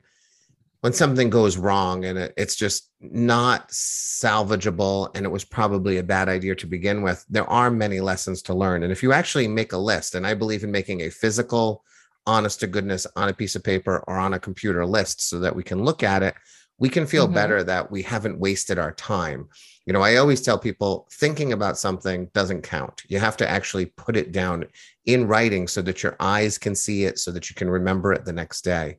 when 0.81 0.93
something 0.93 1.29
goes 1.29 1.57
wrong 1.57 2.05
and 2.05 2.17
it, 2.17 2.33
it's 2.37 2.55
just 2.55 2.91
not 3.01 3.69
salvageable 3.69 5.09
and 5.15 5.25
it 5.25 5.29
was 5.29 5.43
probably 5.43 5.97
a 5.97 6.03
bad 6.03 6.29
idea 6.29 6.55
to 6.55 6.67
begin 6.67 7.01
with, 7.01 7.25
there 7.29 7.49
are 7.49 7.71
many 7.71 7.99
lessons 7.99 8.41
to 8.43 8.53
learn. 8.53 8.83
And 8.83 8.91
if 8.91 9.01
you 9.01 9.11
actually 9.11 9.47
make 9.47 9.73
a 9.73 9.77
list, 9.77 10.15
and 10.15 10.25
I 10.25 10.33
believe 10.33 10.63
in 10.63 10.71
making 10.71 11.01
a 11.01 11.09
physical 11.09 11.83
honest 12.27 12.59
to 12.59 12.67
goodness 12.67 13.07
on 13.15 13.29
a 13.29 13.33
piece 13.33 13.55
of 13.55 13.63
paper 13.63 14.03
or 14.07 14.17
on 14.17 14.33
a 14.33 14.39
computer 14.39 14.85
list 14.85 15.27
so 15.27 15.39
that 15.39 15.55
we 15.55 15.63
can 15.63 15.83
look 15.83 16.03
at 16.03 16.21
it 16.21 16.35
we 16.79 16.89
can 16.89 17.07
feel 17.07 17.25
mm-hmm. 17.25 17.33
better 17.33 17.63
that 17.63 17.89
we 17.89 18.01
haven't 18.01 18.39
wasted 18.39 18.77
our 18.77 18.91
time 18.91 19.47
you 19.85 19.93
know 19.93 20.01
i 20.01 20.17
always 20.17 20.41
tell 20.41 20.59
people 20.59 21.07
thinking 21.11 21.53
about 21.53 21.77
something 21.77 22.29
doesn't 22.33 22.61
count 22.61 23.01
you 23.07 23.17
have 23.17 23.37
to 23.37 23.49
actually 23.49 23.85
put 23.85 24.17
it 24.17 24.31
down 24.31 24.65
in 25.05 25.25
writing 25.25 25.67
so 25.67 25.81
that 25.81 26.03
your 26.03 26.15
eyes 26.19 26.57
can 26.57 26.75
see 26.75 27.05
it 27.05 27.17
so 27.17 27.31
that 27.31 27.49
you 27.49 27.55
can 27.55 27.69
remember 27.69 28.13
it 28.13 28.25
the 28.25 28.33
next 28.33 28.63
day 28.63 28.97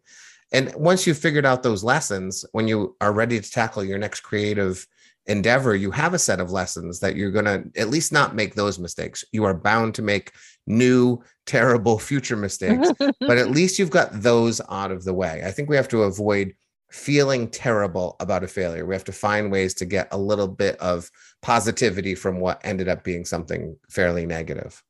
and 0.53 0.75
once 0.75 1.07
you've 1.07 1.19
figured 1.19 1.47
out 1.47 1.63
those 1.63 1.85
lessons 1.85 2.45
when 2.53 2.69
you 2.69 2.97
are 3.01 3.13
ready 3.13 3.41
to 3.41 3.51
tackle 3.51 3.85
your 3.85 3.99
next 3.99 4.21
creative 4.21 4.87
endeavor, 5.27 5.77
you 5.77 5.91
have 5.91 6.15
a 6.15 6.19
set 6.19 6.41
of 6.41 6.51
lessons 6.51 7.01
that 7.01 7.15
you're 7.15 7.31
going 7.31 7.45
to 7.45 7.81
at 7.81 7.91
least 7.91 8.13
not 8.13 8.35
make 8.35 8.55
those 8.55 8.79
mistakes. 8.79 9.25
You 9.31 9.45
are 9.45 9.55
bound 9.55 9.95
to 9.97 10.03
make 10.03 10.33
new, 10.67 11.23
terrible 11.47 11.99
future 11.99 12.37
mistakes, 12.37 12.91
but 12.99 13.39
at 13.39 13.51
least 13.59 13.79
you've 13.79 13.91
got 13.91 14.23
those 14.23 14.61
out 14.71 14.91
of 14.91 15.05
the 15.05 15.15
way. 15.15 15.43
I 15.45 15.51
think 15.51 15.69
we 15.69 15.77
have 15.77 15.89
to 15.89 16.05
avoid 16.05 16.55
feeling 16.91 17.51
terrible 17.51 18.17
about 18.19 18.43
a 18.43 18.49
failure. 18.49 18.87
We 18.87 18.95
have 18.95 19.05
to 19.05 19.13
find 19.13 19.53
ways 19.53 19.75
to 19.75 19.85
get 19.85 20.09
a 20.11 20.19
little 20.19 20.49
bit 20.49 20.77
of 20.79 21.11
positivity 21.43 22.15
from 22.15 22.41
what 22.41 22.63
ended 22.65 22.89
up 22.89 23.05
being 23.05 23.27
something 23.27 23.77
fairly 23.91 24.25
negative. 24.25 24.83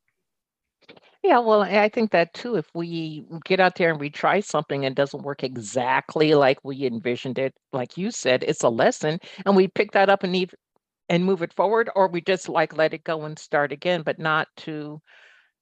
Yeah, 1.22 1.40
well, 1.40 1.62
I 1.62 1.88
think 1.88 2.12
that 2.12 2.32
too. 2.32 2.54
If 2.56 2.66
we 2.74 3.24
get 3.44 3.58
out 3.60 3.74
there 3.74 3.90
and 3.90 3.98
we 4.00 4.08
try 4.08 4.40
something 4.40 4.84
and 4.84 4.92
it 4.92 4.96
doesn't 4.96 5.24
work 5.24 5.42
exactly 5.42 6.34
like 6.34 6.58
we 6.62 6.86
envisioned 6.86 7.38
it, 7.38 7.54
like 7.72 7.96
you 7.98 8.10
said, 8.10 8.44
it's 8.44 8.62
a 8.62 8.68
lesson, 8.68 9.18
and 9.44 9.56
we 9.56 9.66
pick 9.68 9.92
that 9.92 10.08
up 10.08 10.22
and 10.22 10.32
need 10.32 10.54
and 11.08 11.24
move 11.24 11.42
it 11.42 11.52
forward, 11.54 11.90
or 11.96 12.08
we 12.08 12.20
just 12.20 12.48
like 12.48 12.76
let 12.76 12.94
it 12.94 13.04
go 13.04 13.24
and 13.24 13.38
start 13.38 13.72
again, 13.72 14.02
but 14.02 14.18
not 14.18 14.48
to, 14.58 15.00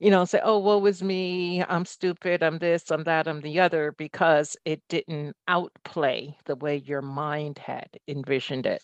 you 0.00 0.10
know, 0.10 0.24
say, 0.26 0.40
"Oh, 0.44 0.58
woe 0.58 0.84
is 0.86 1.02
me. 1.02 1.64
I'm 1.64 1.84
stupid. 1.86 2.42
I'm 2.42 2.58
this. 2.58 2.90
I'm 2.90 3.04
that. 3.04 3.28
I'm 3.28 3.40
the 3.40 3.60
other," 3.60 3.94
because 3.98 4.56
it 4.64 4.82
didn't 4.88 5.36
outplay 5.48 6.36
the 6.46 6.56
way 6.56 6.76
your 6.78 7.02
mind 7.02 7.58
had 7.58 7.88
envisioned 8.08 8.66
it. 8.66 8.82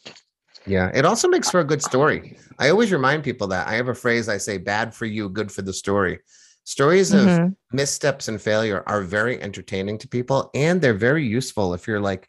Yeah, 0.67 0.91
it 0.95 1.05
also 1.05 1.29
makes 1.29 1.51
for 1.51 1.61
a 1.61 1.65
good 1.65 1.81
uh-huh. 1.81 1.89
story. 1.91 2.39
I 2.59 2.71
always 2.71 2.93
remind 2.93 3.25
people 3.25 3.49
that 3.49 3.67
I 3.67 3.75
have 3.75 3.89
a 3.89 3.95
phrase 3.95 4.29
I 4.29 4.39
say: 4.39 4.59
"Bad 4.59 4.95
for 4.95 5.07
you, 5.07 5.29
good 5.29 5.53
for 5.53 5.63
the 5.63 5.73
story." 5.73 6.21
Stories 6.65 7.13
mm-hmm. 7.13 7.45
of 7.45 7.55
missteps 7.73 8.29
and 8.29 8.41
failure 8.41 8.83
are 8.87 9.03
very 9.03 9.41
entertaining 9.43 9.99
to 9.99 10.09
people 10.09 10.51
and 10.55 10.81
they're 10.81 10.95
very 10.95 11.27
useful 11.27 11.75
if 11.75 11.87
you're 11.87 12.01
like 12.01 12.29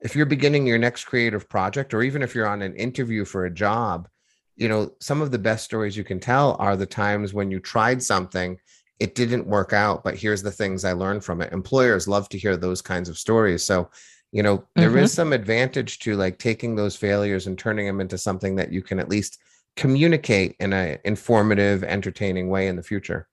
if 0.00 0.14
you're 0.14 0.26
beginning 0.26 0.66
your 0.66 0.78
next 0.78 1.04
creative 1.04 1.48
project 1.48 1.94
or 1.94 2.02
even 2.02 2.22
if 2.22 2.34
you're 2.34 2.46
on 2.46 2.60
an 2.60 2.74
interview 2.76 3.24
for 3.24 3.46
a 3.46 3.50
job, 3.50 4.06
you 4.56 4.68
know, 4.68 4.90
some 5.00 5.22
of 5.22 5.30
the 5.30 5.38
best 5.38 5.64
stories 5.64 5.96
you 5.96 6.04
can 6.04 6.20
tell 6.20 6.56
are 6.58 6.76
the 6.76 6.86
times 6.86 7.32
when 7.32 7.50
you 7.50 7.58
tried 7.58 8.02
something 8.02 8.58
it 9.00 9.14
didn't 9.14 9.46
work 9.46 9.72
out, 9.72 10.04
but 10.04 10.16
here's 10.16 10.42
the 10.42 10.50
things 10.50 10.84
I 10.84 10.92
learned 10.92 11.24
from 11.24 11.40
it. 11.40 11.52
Employers 11.52 12.06
love 12.06 12.28
to 12.30 12.38
hear 12.38 12.56
those 12.56 12.80
kinds 12.80 13.08
of 13.08 13.18
stories. 13.18 13.64
So, 13.64 13.90
you 14.32 14.42
know, 14.42 14.64
there 14.76 14.88
mm-hmm. 14.88 14.98
is 14.98 15.12
some 15.12 15.32
advantage 15.32 15.98
to 16.00 16.16
like 16.16 16.38
taking 16.38 16.74
those 16.76 16.96
failures 16.96 17.46
and 17.46 17.58
turning 17.58 17.86
them 17.86 18.00
into 18.00 18.18
something 18.18 18.56
that 18.56 18.72
you 18.72 18.82
can 18.82 18.98
at 18.98 19.08
least 19.08 19.40
communicate 19.76 20.54
in 20.60 20.72
a 20.72 20.98
informative, 21.04 21.82
entertaining 21.82 22.48
way 22.48 22.68
in 22.68 22.76
the 22.76 22.82
future. 22.82 23.28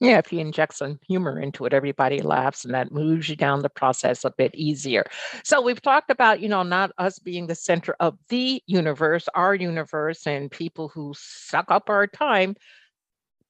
Yeah, 0.00 0.18
if 0.18 0.32
you 0.32 0.38
inject 0.38 0.74
some 0.74 1.00
humor 1.08 1.40
into 1.40 1.66
it, 1.66 1.72
everybody 1.72 2.20
laughs 2.22 2.64
and 2.64 2.72
that 2.72 2.92
moves 2.92 3.28
you 3.28 3.34
down 3.34 3.62
the 3.62 3.68
process 3.68 4.24
a 4.24 4.30
bit 4.30 4.54
easier. 4.54 5.04
So 5.42 5.60
we've 5.60 5.82
talked 5.82 6.10
about, 6.10 6.40
you 6.40 6.48
know, 6.48 6.62
not 6.62 6.92
us 6.98 7.18
being 7.18 7.48
the 7.48 7.56
center 7.56 7.96
of 7.98 8.16
the 8.28 8.62
universe, 8.66 9.28
our 9.34 9.56
universe, 9.56 10.24
and 10.24 10.52
people 10.52 10.88
who 10.88 11.14
suck 11.16 11.66
up 11.68 11.90
our 11.90 12.06
time. 12.06 12.54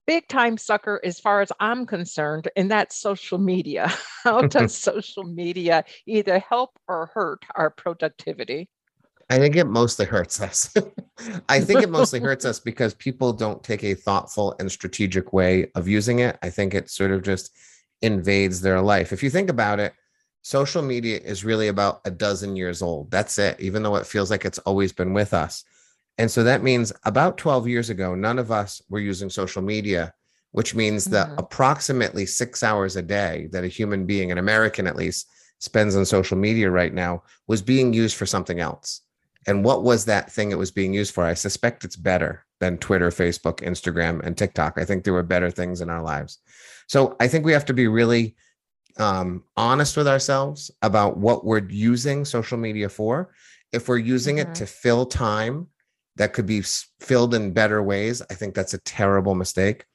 Big 0.07 0.27
time 0.29 0.57
sucker, 0.57 1.01
as 1.05 1.21
far 1.21 1.43
as 1.43 1.53
I'm 1.61 1.85
concerned, 1.85 2.49
and 2.57 2.71
that's 2.71 2.97
social 2.99 3.37
media. 3.37 3.93
How 4.25 4.43
does 4.43 4.75
social 4.79 5.25
media 5.25 5.85
either 6.07 6.39
help 6.39 6.79
or 6.89 7.11
hurt 7.13 7.45
our 7.55 7.69
productivity? 7.69 8.71
I 9.31 9.39
think 9.39 9.57
it 9.57 9.67
mostly 9.67 10.07
hurts 10.07 10.41
us. 10.43 10.75
I 11.49 11.61
think 11.61 11.83
it 11.83 11.91
mostly 11.91 12.21
hurts 12.21 12.45
us 12.51 12.61
because 12.61 12.95
people 12.95 13.33
don't 13.33 13.63
take 13.63 13.85
a 13.85 13.95
thoughtful 13.95 14.55
and 14.59 14.71
strategic 14.71 15.33
way 15.33 15.71
of 15.75 15.89
using 15.89 16.21
it. 16.21 16.39
I 16.43 16.51
think 16.51 16.75
it 16.75 16.91
sort 16.91 17.11
of 17.11 17.23
just 17.23 17.51
invades 18.03 18.61
their 18.61 18.81
life. 18.81 19.13
If 19.13 19.23
you 19.23 19.31
think 19.31 19.51
about 19.51 19.81
it, 19.81 19.93
social 20.43 20.83
media 20.83 21.19
is 21.19 21.45
really 21.45 21.69
about 21.69 22.01
a 22.05 22.11
dozen 22.11 22.57
years 22.57 22.81
old. 22.81 23.11
That's 23.11 23.39
it, 23.39 23.61
even 23.61 23.83
though 23.83 23.97
it 23.97 24.07
feels 24.07 24.31
like 24.31 24.45
it's 24.45 24.59
always 24.61 24.93
been 24.93 25.13
with 25.13 25.35
us. 25.35 25.65
And 26.17 26.31
so 26.31 26.43
that 26.45 26.63
means 26.63 26.93
about 27.05 27.39
12 27.39 27.69
years 27.69 27.91
ago, 27.91 28.15
none 28.15 28.39
of 28.39 28.51
us 28.51 28.83
were 28.89 28.99
using 28.99 29.31
social 29.31 29.63
media, 29.63 30.13
which 30.53 30.75
means 30.75 31.05
mm-hmm. 31.05 31.15
that 31.15 31.31
approximately 31.39 32.27
six 32.27 32.63
hours 32.63 32.97
a 32.97 33.03
day 33.03 33.49
that 33.53 33.65
a 33.65 33.69
human 33.69 34.07
being, 34.07 34.33
an 34.33 34.39
American 34.39 34.87
at 34.87 34.97
least, 34.97 35.29
spends 35.61 35.97
on 35.97 36.05
social 36.05 36.37
media 36.37 36.71
right 36.71 36.95
now 36.95 37.23
was 37.47 37.63
being 37.63 37.93
used 37.93 38.17
for 38.17 38.27
something 38.27 38.61
else. 38.61 39.03
And 39.49 39.65
what 39.65 39.83
was 39.83 40.05
that 40.05 40.31
thing 40.31 40.53
it 40.53 40.59
was 40.59 40.71
being 40.71 40.93
used 40.93 41.15
for? 41.15 41.25
I 41.25 41.33
suspect 41.33 41.83
it's 41.83 41.97
better 41.97 42.45
than 42.61 42.77
Twitter, 42.77 43.09
Facebook, 43.09 43.61
Instagram, 43.61 44.21
and 44.23 44.37
TikTok. 44.37 44.75
I 44.77 44.85
think 44.85 45.03
there 45.03 45.15
were 45.15 45.23
better 45.23 45.51
things 45.51 45.81
in 45.81 45.89
our 45.89 46.03
lives. 46.03 46.39
So 46.87 47.17
I 47.19 47.29
think 47.29 47.47
we 47.47 47.53
have 47.53 47.65
to 47.65 47.73
be 47.73 47.89
really 47.89 48.37
um, 48.99 49.45
honest 49.57 49.97
with 49.97 50.07
ourselves 50.07 50.71
about 50.83 51.17
what 51.17 51.47
we're 51.47 51.67
using 51.67 52.27
social 52.27 52.59
media 52.59 52.91
for. 52.91 53.33
If 53.73 53.89
we're 53.89 53.97
using 53.97 54.37
mm-hmm. 54.37 54.51
it 54.51 54.57
to 54.57 54.67
fill 54.67 55.07
time 55.07 55.69
that 56.17 56.35
could 56.35 56.47
be 56.47 56.63
filled 57.01 57.33
in 57.33 57.55
better 57.55 57.83
ways, 57.83 58.21
I 58.31 58.35
think 58.35 58.55
that's 58.55 58.75
a 58.75 58.81
terrible 58.81 59.35
mistake. 59.35 59.87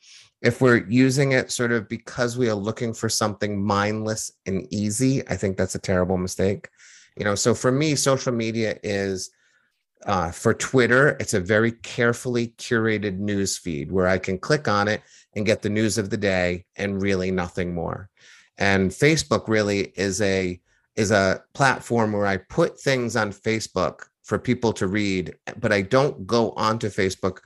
If 0.42 0.62
we're 0.62 0.84
using 0.88 1.34
it 1.34 1.52
sort 1.52 1.72
of 1.72 1.88
because 1.88 2.38
we 2.39 2.50
are 2.50 2.56
looking 2.56 2.92
for 2.92 3.08
something 3.08 3.63
mindless 3.63 4.32
and 4.48 4.66
easy, 4.74 5.28
I 5.28 5.38
think 5.38 5.58
that's 5.58 5.76
a 5.76 5.80
terrible 5.80 6.18
mistake. 6.18 6.70
You 7.18 7.24
know, 7.24 7.36
so 7.36 7.54
for 7.54 7.72
me, 7.72 7.94
social 7.94 8.34
media 8.34 8.80
is 8.82 9.30
uh, 10.06 10.32
for 10.32 10.54
Twitter, 10.54 11.18
it's 11.20 11.34
a 11.34 11.39
very 11.39 11.72
carefully 11.72 12.50
curated 12.58 13.20
news 13.20 13.58
feed 13.58 13.92
where 13.92 14.08
I 14.08 14.18
can 14.18 14.38
click 14.38 14.68
on 14.68 14.88
it 14.88 15.02
and 15.36 15.46
get 15.46 15.62
the 15.62 15.70
news 15.70 15.98
of 15.98 16.10
the 16.10 16.18
day 16.18 16.66
and 16.76 17.02
really 17.02 17.32
nothing 17.32 17.74
more. 17.74 18.10
And 18.58 18.92
Facebook 18.92 19.48
really 19.48 19.94
is 19.96 20.22
a 20.22 20.60
is 20.96 21.10
a 21.12 21.42
platform 21.54 22.12
where 22.12 22.28
I 22.28 22.38
put 22.38 22.80
things 22.80 23.16
on 23.16 23.32
Facebook 23.32 24.02
for 24.22 24.38
people 24.38 24.74
to 24.74 24.88
read, 24.88 25.36
but 25.58 25.72
I 25.72 25.82
don't 25.82 26.28
go 26.28 26.52
onto 26.52 26.88
Facebook 26.89 27.39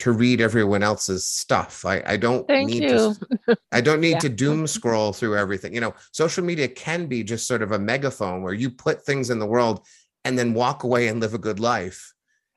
to 0.00 0.10
read 0.10 0.40
everyone 0.40 0.82
else's 0.82 1.24
stuff. 1.24 1.84
I, 1.84 2.02
I 2.06 2.16
don't 2.16 2.46
Thank 2.48 2.70
need 2.70 2.82
you. 2.84 3.14
to 3.46 3.56
I 3.72 3.80
don't 3.80 4.00
need 4.00 4.12
yeah. 4.12 4.18
to 4.20 4.28
doom 4.28 4.66
scroll 4.66 5.12
through 5.12 5.36
everything. 5.36 5.74
You 5.74 5.80
know, 5.80 5.94
social 6.12 6.44
media 6.44 6.66
can 6.66 7.06
be 7.06 7.22
just 7.22 7.46
sort 7.46 7.62
of 7.62 7.72
a 7.72 7.78
megaphone 7.78 8.42
where 8.42 8.54
you 8.54 8.70
put 8.70 9.04
things 9.04 9.30
in 9.30 9.38
the 9.38 9.46
world 9.46 9.86
and 10.24 10.38
then 10.38 10.54
walk 10.54 10.84
away 10.84 11.08
and 11.08 11.20
live 11.20 11.34
a 11.34 11.38
good 11.38 11.60
life 11.60 12.14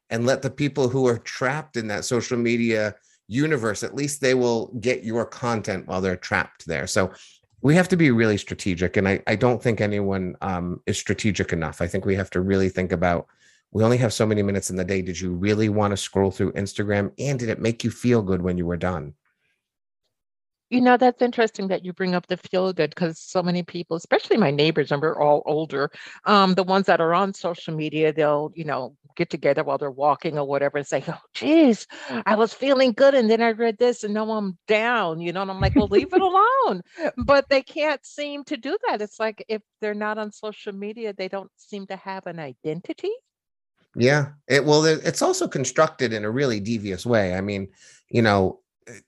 and 0.10 0.26
let 0.26 0.42
the 0.42 0.50
people 0.50 0.88
who 0.88 1.08
are 1.08 1.18
trapped 1.18 1.78
in 1.78 1.88
that 1.88 2.06
social 2.06 2.38
media 2.38 2.96
universe 3.28 3.84
at 3.84 3.96
least 3.96 4.22
they 4.22 4.34
will 4.34 4.68
get 4.80 5.04
your 5.04 5.26
content 5.26 5.86
while 5.86 6.00
they're 6.00 6.16
trapped 6.16 6.66
there. 6.66 6.88
So 6.88 7.12
we 7.62 7.76
have 7.76 7.90
to 7.90 7.98
be 7.98 8.12
really 8.12 8.38
strategic 8.38 8.96
and 8.96 9.08
i, 9.08 9.22
I 9.28 9.36
don't 9.36 9.62
think 9.62 9.82
anyone 9.82 10.36
um, 10.42 10.82
is 10.86 10.98
strategic 10.98 11.52
enough. 11.52 11.82
I 11.82 11.88
think 11.88 12.06
we 12.06 12.16
have 12.16 12.30
to 12.32 12.42
really 12.42 12.70
think 12.70 12.92
about 12.92 13.28
we 13.72 13.84
only 13.84 13.98
have 13.98 14.14
so 14.14 14.26
many 14.26 14.42
minutes 14.42 14.70
in 14.70 14.78
the 14.78 14.86
day. 14.86 15.02
Did 15.02 15.20
you 15.20 15.34
really 15.34 15.68
want 15.68 15.92
to 15.92 15.98
scroll 15.98 16.32
through 16.32 16.54
instagram 16.54 17.12
and 17.20 17.38
did 17.38 17.50
it 17.50 17.60
make 17.60 17.84
you 17.84 17.92
feel 17.92 18.22
good 18.22 18.42
when 18.42 18.58
you 18.58 18.66
were 18.66 18.78
done 18.78 19.14
you 20.70 20.82
know, 20.82 20.98
that's 20.98 21.22
interesting 21.22 21.70
that 21.70 21.86
you 21.86 21.94
bring 21.94 22.14
up 22.14 22.28
the 22.28 22.38
feel 22.38 22.74
good 22.74 22.90
because 22.90 23.20
so 23.20 23.42
many 23.42 23.64
people, 23.64 23.96
especially 23.96 24.38
my 24.38 24.52
neighbors, 24.52 24.92
and 24.92 25.02
we're 25.02 25.20
all 25.22 25.42
older, 25.46 25.90
um, 26.26 26.56
the 26.56 26.64
ones 26.64 26.86
that 26.88 27.00
are 27.00 27.14
on 27.14 27.34
social 27.34 27.74
media, 27.74 28.12
they'll, 28.12 28.52
you 28.54 28.66
know, 28.66 28.96
get 29.16 29.30
together 29.30 29.64
while 29.64 29.78
they're 29.78 29.90
walking 29.90 30.38
or 30.38 30.46
whatever 30.46 30.78
and 30.78 30.88
say, 30.88 31.04
Oh, 31.08 31.20
geez, 31.34 31.88
I 32.26 32.36
was 32.36 32.54
feeling 32.54 32.92
good. 32.92 33.16
And 33.16 33.30
then 33.30 33.42
I 33.42 33.52
read 33.52 33.78
this 33.78 34.04
and 34.04 34.14
now 34.14 34.30
I'm 34.32 34.58
down, 34.68 35.22
you 35.22 35.32
know, 35.32 35.42
and 35.42 35.52
I'm 35.52 35.62
like, 35.62 35.76
Well, 35.76 35.88
leave 35.88 36.14
it 36.14 36.22
alone. 36.22 36.82
But 37.18 37.50
they 37.50 37.62
can't 37.62 38.06
seem 38.06 38.44
to 38.46 38.58
do 38.58 38.78
that. 38.88 39.02
It's 39.02 39.20
like 39.20 39.44
if 39.48 39.62
they're 39.82 39.94
not 39.94 40.18
on 40.18 40.32
social 40.32 40.74
media, 40.74 41.14
they 41.14 41.30
don't 41.30 41.52
seem 41.56 41.88
to 41.88 41.96
have 41.96 42.28
an 42.28 42.40
identity. 42.40 43.12
Yeah. 43.96 44.30
It 44.48 44.66
well, 44.66 44.86
it's 44.86 45.22
also 45.22 45.48
constructed 45.48 46.14
in 46.14 46.24
a 46.24 46.30
really 46.30 46.60
devious 46.60 47.06
way. 47.06 47.34
I 47.34 47.42
mean, 47.42 47.70
you 48.10 48.22
know, 48.22 48.60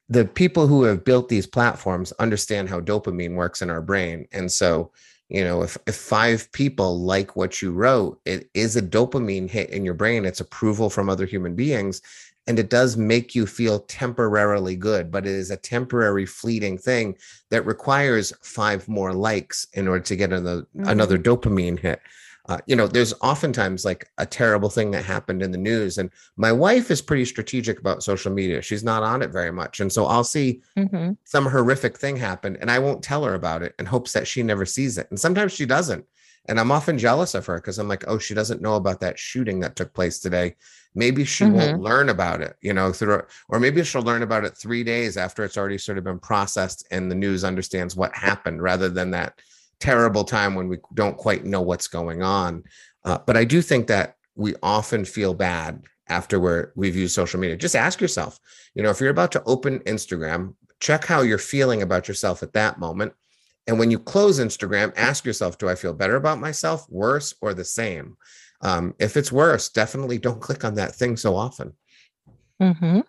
the 0.09 0.25
people 0.25 0.67
who 0.67 0.83
have 0.83 1.03
built 1.03 1.29
these 1.29 1.47
platforms 1.47 2.11
understand 2.13 2.69
how 2.69 2.81
dopamine 2.81 3.35
works 3.35 3.61
in 3.61 3.69
our 3.69 3.81
brain. 3.81 4.27
And 4.31 4.51
so, 4.51 4.91
you 5.29 5.43
know, 5.43 5.61
if, 5.61 5.77
if 5.87 5.95
five 5.95 6.51
people 6.51 6.99
like 6.99 7.35
what 7.35 7.61
you 7.61 7.71
wrote, 7.71 8.19
it 8.25 8.49
is 8.53 8.75
a 8.75 8.81
dopamine 8.81 9.49
hit 9.49 9.69
in 9.69 9.85
your 9.85 9.93
brain. 9.93 10.25
It's 10.25 10.39
approval 10.41 10.89
from 10.89 11.09
other 11.09 11.25
human 11.25 11.55
beings. 11.55 12.01
And 12.47 12.57
it 12.57 12.69
does 12.69 12.97
make 12.97 13.35
you 13.35 13.45
feel 13.45 13.81
temporarily 13.81 14.75
good, 14.75 15.11
but 15.11 15.27
it 15.27 15.33
is 15.33 15.51
a 15.51 15.57
temporary 15.57 16.25
fleeting 16.25 16.79
thing 16.79 17.15
that 17.51 17.65
requires 17.65 18.33
five 18.41 18.87
more 18.87 19.13
likes 19.13 19.67
in 19.73 19.87
order 19.87 20.03
to 20.05 20.15
get 20.15 20.33
another, 20.33 20.61
mm-hmm. 20.75 20.87
another 20.87 21.19
dopamine 21.19 21.77
hit 21.77 22.01
uh, 22.49 22.57
you 22.65 22.75
know, 22.75 22.87
there's 22.87 23.13
oftentimes 23.21 23.85
like 23.85 24.09
a 24.17 24.25
terrible 24.25 24.71
thing 24.71 24.89
that 24.89 25.05
happened 25.05 25.43
in 25.43 25.51
the 25.51 25.57
news. 25.57 25.99
And 25.99 26.09
my 26.35 26.51
wife 26.51 26.89
is 26.89 26.99
pretty 26.99 27.25
strategic 27.25 27.79
about 27.79 28.01
social 28.01 28.31
media. 28.33 28.59
She's 28.63 28.83
not 28.83 29.03
on 29.03 29.21
it 29.21 29.29
very 29.29 29.51
much. 29.51 29.81
And 29.81 29.93
so 29.93 30.07
I'll 30.07 30.23
see 30.23 30.63
mm-hmm. 30.75 31.11
some 31.25 31.45
horrific 31.45 31.95
thing 31.99 32.17
happen 32.17 32.57
and 32.59 32.71
I 32.71 32.79
won't 32.79 33.03
tell 33.03 33.23
her 33.23 33.35
about 33.35 33.61
it 33.61 33.75
in 33.77 33.85
hopes 33.85 34.13
that 34.13 34.27
she 34.27 34.41
never 34.41 34.65
sees 34.65 34.97
it. 34.97 35.05
And 35.11 35.19
sometimes 35.19 35.51
she 35.51 35.67
doesn't. 35.67 36.03
And 36.47 36.59
I'm 36.59 36.71
often 36.71 36.97
jealous 36.97 37.35
of 37.35 37.45
her 37.45 37.57
because 37.57 37.77
I'm 37.77 37.87
like, 37.87 38.05
oh, 38.07 38.17
she 38.17 38.33
doesn't 38.33 38.63
know 38.63 38.75
about 38.77 38.99
that 39.01 39.19
shooting 39.19 39.59
that 39.59 39.75
took 39.75 39.93
place 39.93 40.17
today. 40.17 40.55
Maybe 40.95 41.25
she 41.25 41.43
mm-hmm. 41.43 41.53
won't 41.53 41.81
learn 41.81 42.09
about 42.09 42.41
it, 42.41 42.55
you 42.61 42.73
know, 42.73 42.91
through, 42.91 43.21
or 43.49 43.59
maybe 43.59 43.83
she'll 43.83 44.01
learn 44.01 44.23
about 44.23 44.43
it 44.43 44.57
three 44.57 44.83
days 44.83 45.17
after 45.17 45.43
it's 45.43 45.57
already 45.57 45.77
sort 45.77 45.99
of 45.99 46.03
been 46.03 46.17
processed 46.17 46.87
and 46.89 47.11
the 47.11 47.15
news 47.15 47.43
understands 47.43 47.95
what 47.95 48.15
happened 48.15 48.63
rather 48.63 48.89
than 48.89 49.11
that 49.11 49.39
terrible 49.79 50.23
time 50.23 50.55
when 50.55 50.67
we 50.67 50.77
don't 50.93 51.17
quite 51.17 51.45
know 51.45 51.61
what's 51.61 51.87
going 51.87 52.21
on. 52.21 52.63
Uh, 53.03 53.17
but 53.25 53.37
I 53.37 53.45
do 53.45 53.61
think 53.61 53.87
that 53.87 54.15
we 54.35 54.55
often 54.61 55.05
feel 55.05 55.33
bad 55.33 55.83
after 56.07 56.39
we're, 56.39 56.71
we've 56.75 56.95
used 56.95 57.13
social 57.13 57.39
media. 57.39 57.55
Just 57.55 57.75
ask 57.75 58.01
yourself, 58.01 58.39
you 58.73 58.83
know, 58.83 58.89
if 58.89 58.99
you're 58.99 59.09
about 59.09 59.31
to 59.33 59.43
open 59.43 59.79
Instagram, 59.79 60.55
check 60.79 61.05
how 61.05 61.21
you're 61.21 61.37
feeling 61.37 61.81
about 61.81 62.07
yourself 62.07 62.41
at 62.43 62.53
that 62.53 62.79
moment. 62.79 63.13
And 63.67 63.77
when 63.77 63.91
you 63.91 63.99
close 63.99 64.39
Instagram, 64.39 64.93
ask 64.95 65.25
yourself, 65.25 65.57
do 65.57 65.69
I 65.69 65.75
feel 65.75 65.93
better 65.93 66.15
about 66.15 66.39
myself, 66.39 66.87
worse, 66.89 67.35
or 67.41 67.53
the 67.53 67.65
same? 67.65 68.17
Um, 68.61 68.95
if 68.99 69.15
it's 69.15 69.31
worse, 69.31 69.69
definitely 69.69 70.17
don't 70.17 70.41
click 70.47 70.65
on 70.65 70.75
that 70.75 70.95
thing 70.95 71.17
so 71.17 71.35
often. 71.35 71.73
Mm-hmm. 72.61 73.01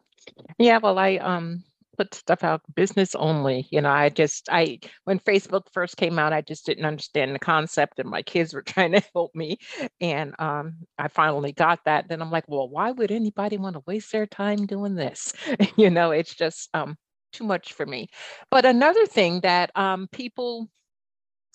Yeah, 0.58 0.78
well, 0.78 0.98
I 0.98 1.16
um 1.16 1.64
put 2.00 2.14
stuff 2.14 2.42
out 2.44 2.62
business 2.74 3.14
only. 3.14 3.68
You 3.70 3.82
know, 3.82 3.90
I 3.90 4.08
just 4.08 4.48
I 4.50 4.78
when 5.04 5.18
Facebook 5.18 5.64
first 5.72 5.98
came 5.98 6.18
out, 6.18 6.32
I 6.32 6.40
just 6.40 6.64
didn't 6.64 6.86
understand 6.86 7.34
the 7.34 7.38
concept, 7.38 7.98
and 7.98 8.08
my 8.08 8.22
kids 8.22 8.54
were 8.54 8.62
trying 8.72 8.92
to 8.92 9.02
help 9.14 9.34
me, 9.34 9.58
and 10.00 10.34
um, 10.38 10.76
I 10.98 11.08
finally 11.08 11.52
got 11.52 11.80
that. 11.84 12.08
Then 12.08 12.22
I'm 12.22 12.30
like, 12.30 12.44
well, 12.48 12.68
why 12.70 12.90
would 12.92 13.10
anybody 13.10 13.58
want 13.58 13.74
to 13.74 13.82
waste 13.86 14.12
their 14.12 14.26
time 14.26 14.66
doing 14.66 14.94
this? 14.94 15.34
you 15.76 15.90
know, 15.90 16.10
it's 16.10 16.34
just 16.34 16.70
um, 16.72 16.96
too 17.34 17.44
much 17.44 17.74
for 17.74 17.84
me. 17.84 18.08
But 18.50 18.64
another 18.64 19.06
thing 19.06 19.40
that 19.40 19.70
um, 19.76 20.08
people 20.10 20.70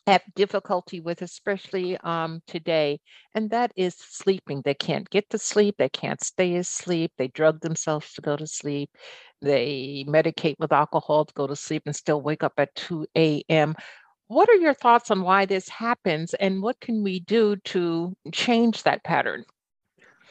have 0.08 0.22
difficulty 0.36 1.00
with, 1.00 1.22
especially 1.22 1.98
um, 1.98 2.42
today, 2.48 3.00
and 3.34 3.50
that 3.50 3.72
is 3.76 3.96
sleeping. 3.98 4.62
They 4.64 4.74
can't 4.74 5.10
get 5.10 5.30
to 5.32 5.38
sleep, 5.38 5.76
they 5.78 5.90
can't 5.90 6.24
stay 6.24 6.56
asleep, 6.56 7.12
they 7.18 7.28
drug 7.30 7.62
themselves 7.62 8.14
to 8.14 8.22
go 8.22 8.38
to 8.38 8.48
sleep, 8.48 8.90
they 9.42 10.06
medicate 10.08 10.56
with 10.60 10.72
alcohol 10.72 11.26
to 11.26 11.34
go 11.34 11.48
to 11.48 11.56
sleep 11.56 11.84
and 11.86 11.96
still 11.96 12.22
wake 12.22 12.44
up 12.44 12.54
at 12.58 12.76
2 12.76 13.08
a.m. 13.16 13.76
What 14.28 14.50
are 14.50 14.56
your 14.56 14.74
thoughts 14.74 15.12
on 15.12 15.22
why 15.22 15.46
this 15.46 15.70
happens, 15.70 16.34
and 16.36 16.62
what 16.62 16.80
can 16.80 17.04
we 17.04 17.20
do 17.22 17.56
to 17.58 18.16
change 18.32 18.84
that 18.84 19.04
pattern? 19.04 19.46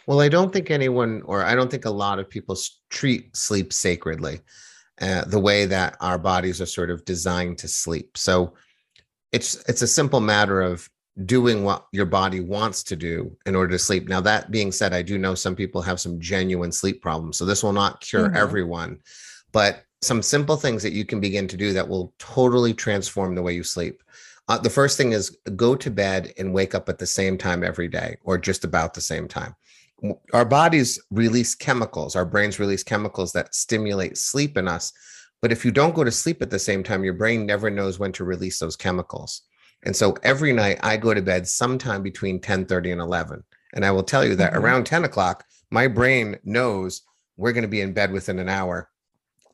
Well, 0.06 0.20
I 0.20 0.28
don't 0.28 0.52
think 0.52 0.70
anyone, 0.70 1.22
or 1.24 1.42
I 1.42 1.54
don't 1.54 1.70
think 1.70 1.84
a 1.84 1.90
lot 1.90 2.18
of 2.18 2.28
people 2.28 2.56
treat 2.90 3.34
sleep 3.36 3.72
sacredly, 3.72 4.40
uh, 5.00 5.24
the 5.24 5.40
way 5.40 5.66
that 5.66 5.96
our 6.00 6.18
bodies 6.18 6.60
are 6.60 6.66
sort 6.66 6.90
of 6.90 7.04
designed 7.04 7.58
to 7.58 7.68
sleep. 7.68 8.16
So, 8.16 8.54
it's 9.34 9.56
it's 9.68 9.82
a 9.82 9.86
simple 9.86 10.20
matter 10.20 10.62
of 10.62 10.88
doing 11.24 11.64
what 11.64 11.86
your 11.90 12.06
body 12.06 12.40
wants 12.40 12.84
to 12.84 12.96
do 12.96 13.36
in 13.46 13.56
order 13.56 13.72
to 13.72 13.78
sleep. 13.78 14.08
Now, 14.08 14.20
that 14.20 14.50
being 14.50 14.70
said, 14.70 14.92
I 14.94 15.02
do 15.02 15.18
know 15.18 15.34
some 15.34 15.56
people 15.56 15.82
have 15.82 16.00
some 16.00 16.20
genuine 16.20 16.72
sleep 16.72 17.02
problems. 17.02 17.36
So 17.36 17.44
this 17.44 17.62
will 17.62 17.72
not 17.72 18.00
cure 18.00 18.26
mm-hmm. 18.26 18.36
everyone, 18.36 19.00
but 19.52 19.84
some 20.02 20.22
simple 20.22 20.56
things 20.56 20.82
that 20.82 20.92
you 20.92 21.04
can 21.04 21.20
begin 21.20 21.48
to 21.48 21.56
do 21.56 21.72
that 21.72 21.88
will 21.88 22.14
totally 22.18 22.74
transform 22.74 23.34
the 23.34 23.42
way 23.42 23.54
you 23.54 23.64
sleep. 23.64 24.02
Uh, 24.48 24.58
the 24.58 24.70
first 24.70 24.96
thing 24.96 25.12
is 25.12 25.36
go 25.56 25.74
to 25.74 25.90
bed 25.90 26.32
and 26.38 26.54
wake 26.54 26.74
up 26.74 26.88
at 26.88 26.98
the 26.98 27.06
same 27.06 27.36
time 27.36 27.64
every 27.64 27.88
day 27.88 28.16
or 28.22 28.38
just 28.38 28.64
about 28.64 28.94
the 28.94 29.00
same 29.00 29.26
time. 29.26 29.54
Our 30.32 30.44
bodies 30.44 31.00
release 31.10 31.54
chemicals, 31.54 32.14
our 32.14 32.26
brains 32.26 32.60
release 32.60 32.84
chemicals 32.84 33.32
that 33.32 33.54
stimulate 33.54 34.18
sleep 34.18 34.56
in 34.56 34.68
us 34.68 34.92
but 35.44 35.52
if 35.52 35.62
you 35.62 35.70
don't 35.70 35.94
go 35.94 36.02
to 36.02 36.10
sleep 36.10 36.40
at 36.40 36.48
the 36.48 36.58
same 36.58 36.82
time, 36.82 37.04
your 37.04 37.12
brain 37.12 37.44
never 37.44 37.68
knows 37.68 37.98
when 37.98 38.12
to 38.12 38.24
release 38.24 38.58
those 38.58 38.76
chemicals. 38.76 39.42
And 39.82 39.94
so 39.94 40.16
every 40.22 40.54
night 40.54 40.78
I 40.82 40.96
go 40.96 41.12
to 41.12 41.20
bed 41.20 41.46
sometime 41.46 42.02
between 42.02 42.40
10 42.40 42.64
30 42.64 42.92
and 42.92 43.00
11. 43.02 43.44
And 43.74 43.84
I 43.84 43.90
will 43.90 44.04
tell 44.04 44.24
you 44.24 44.36
that 44.36 44.54
mm-hmm. 44.54 44.64
around 44.64 44.86
10 44.86 45.04
o'clock, 45.04 45.44
my 45.70 45.86
brain 45.86 46.38
knows 46.44 47.02
we're 47.36 47.52
going 47.52 47.60
to 47.60 47.68
be 47.68 47.82
in 47.82 47.92
bed 47.92 48.10
within 48.10 48.38
an 48.38 48.48
hour. 48.48 48.88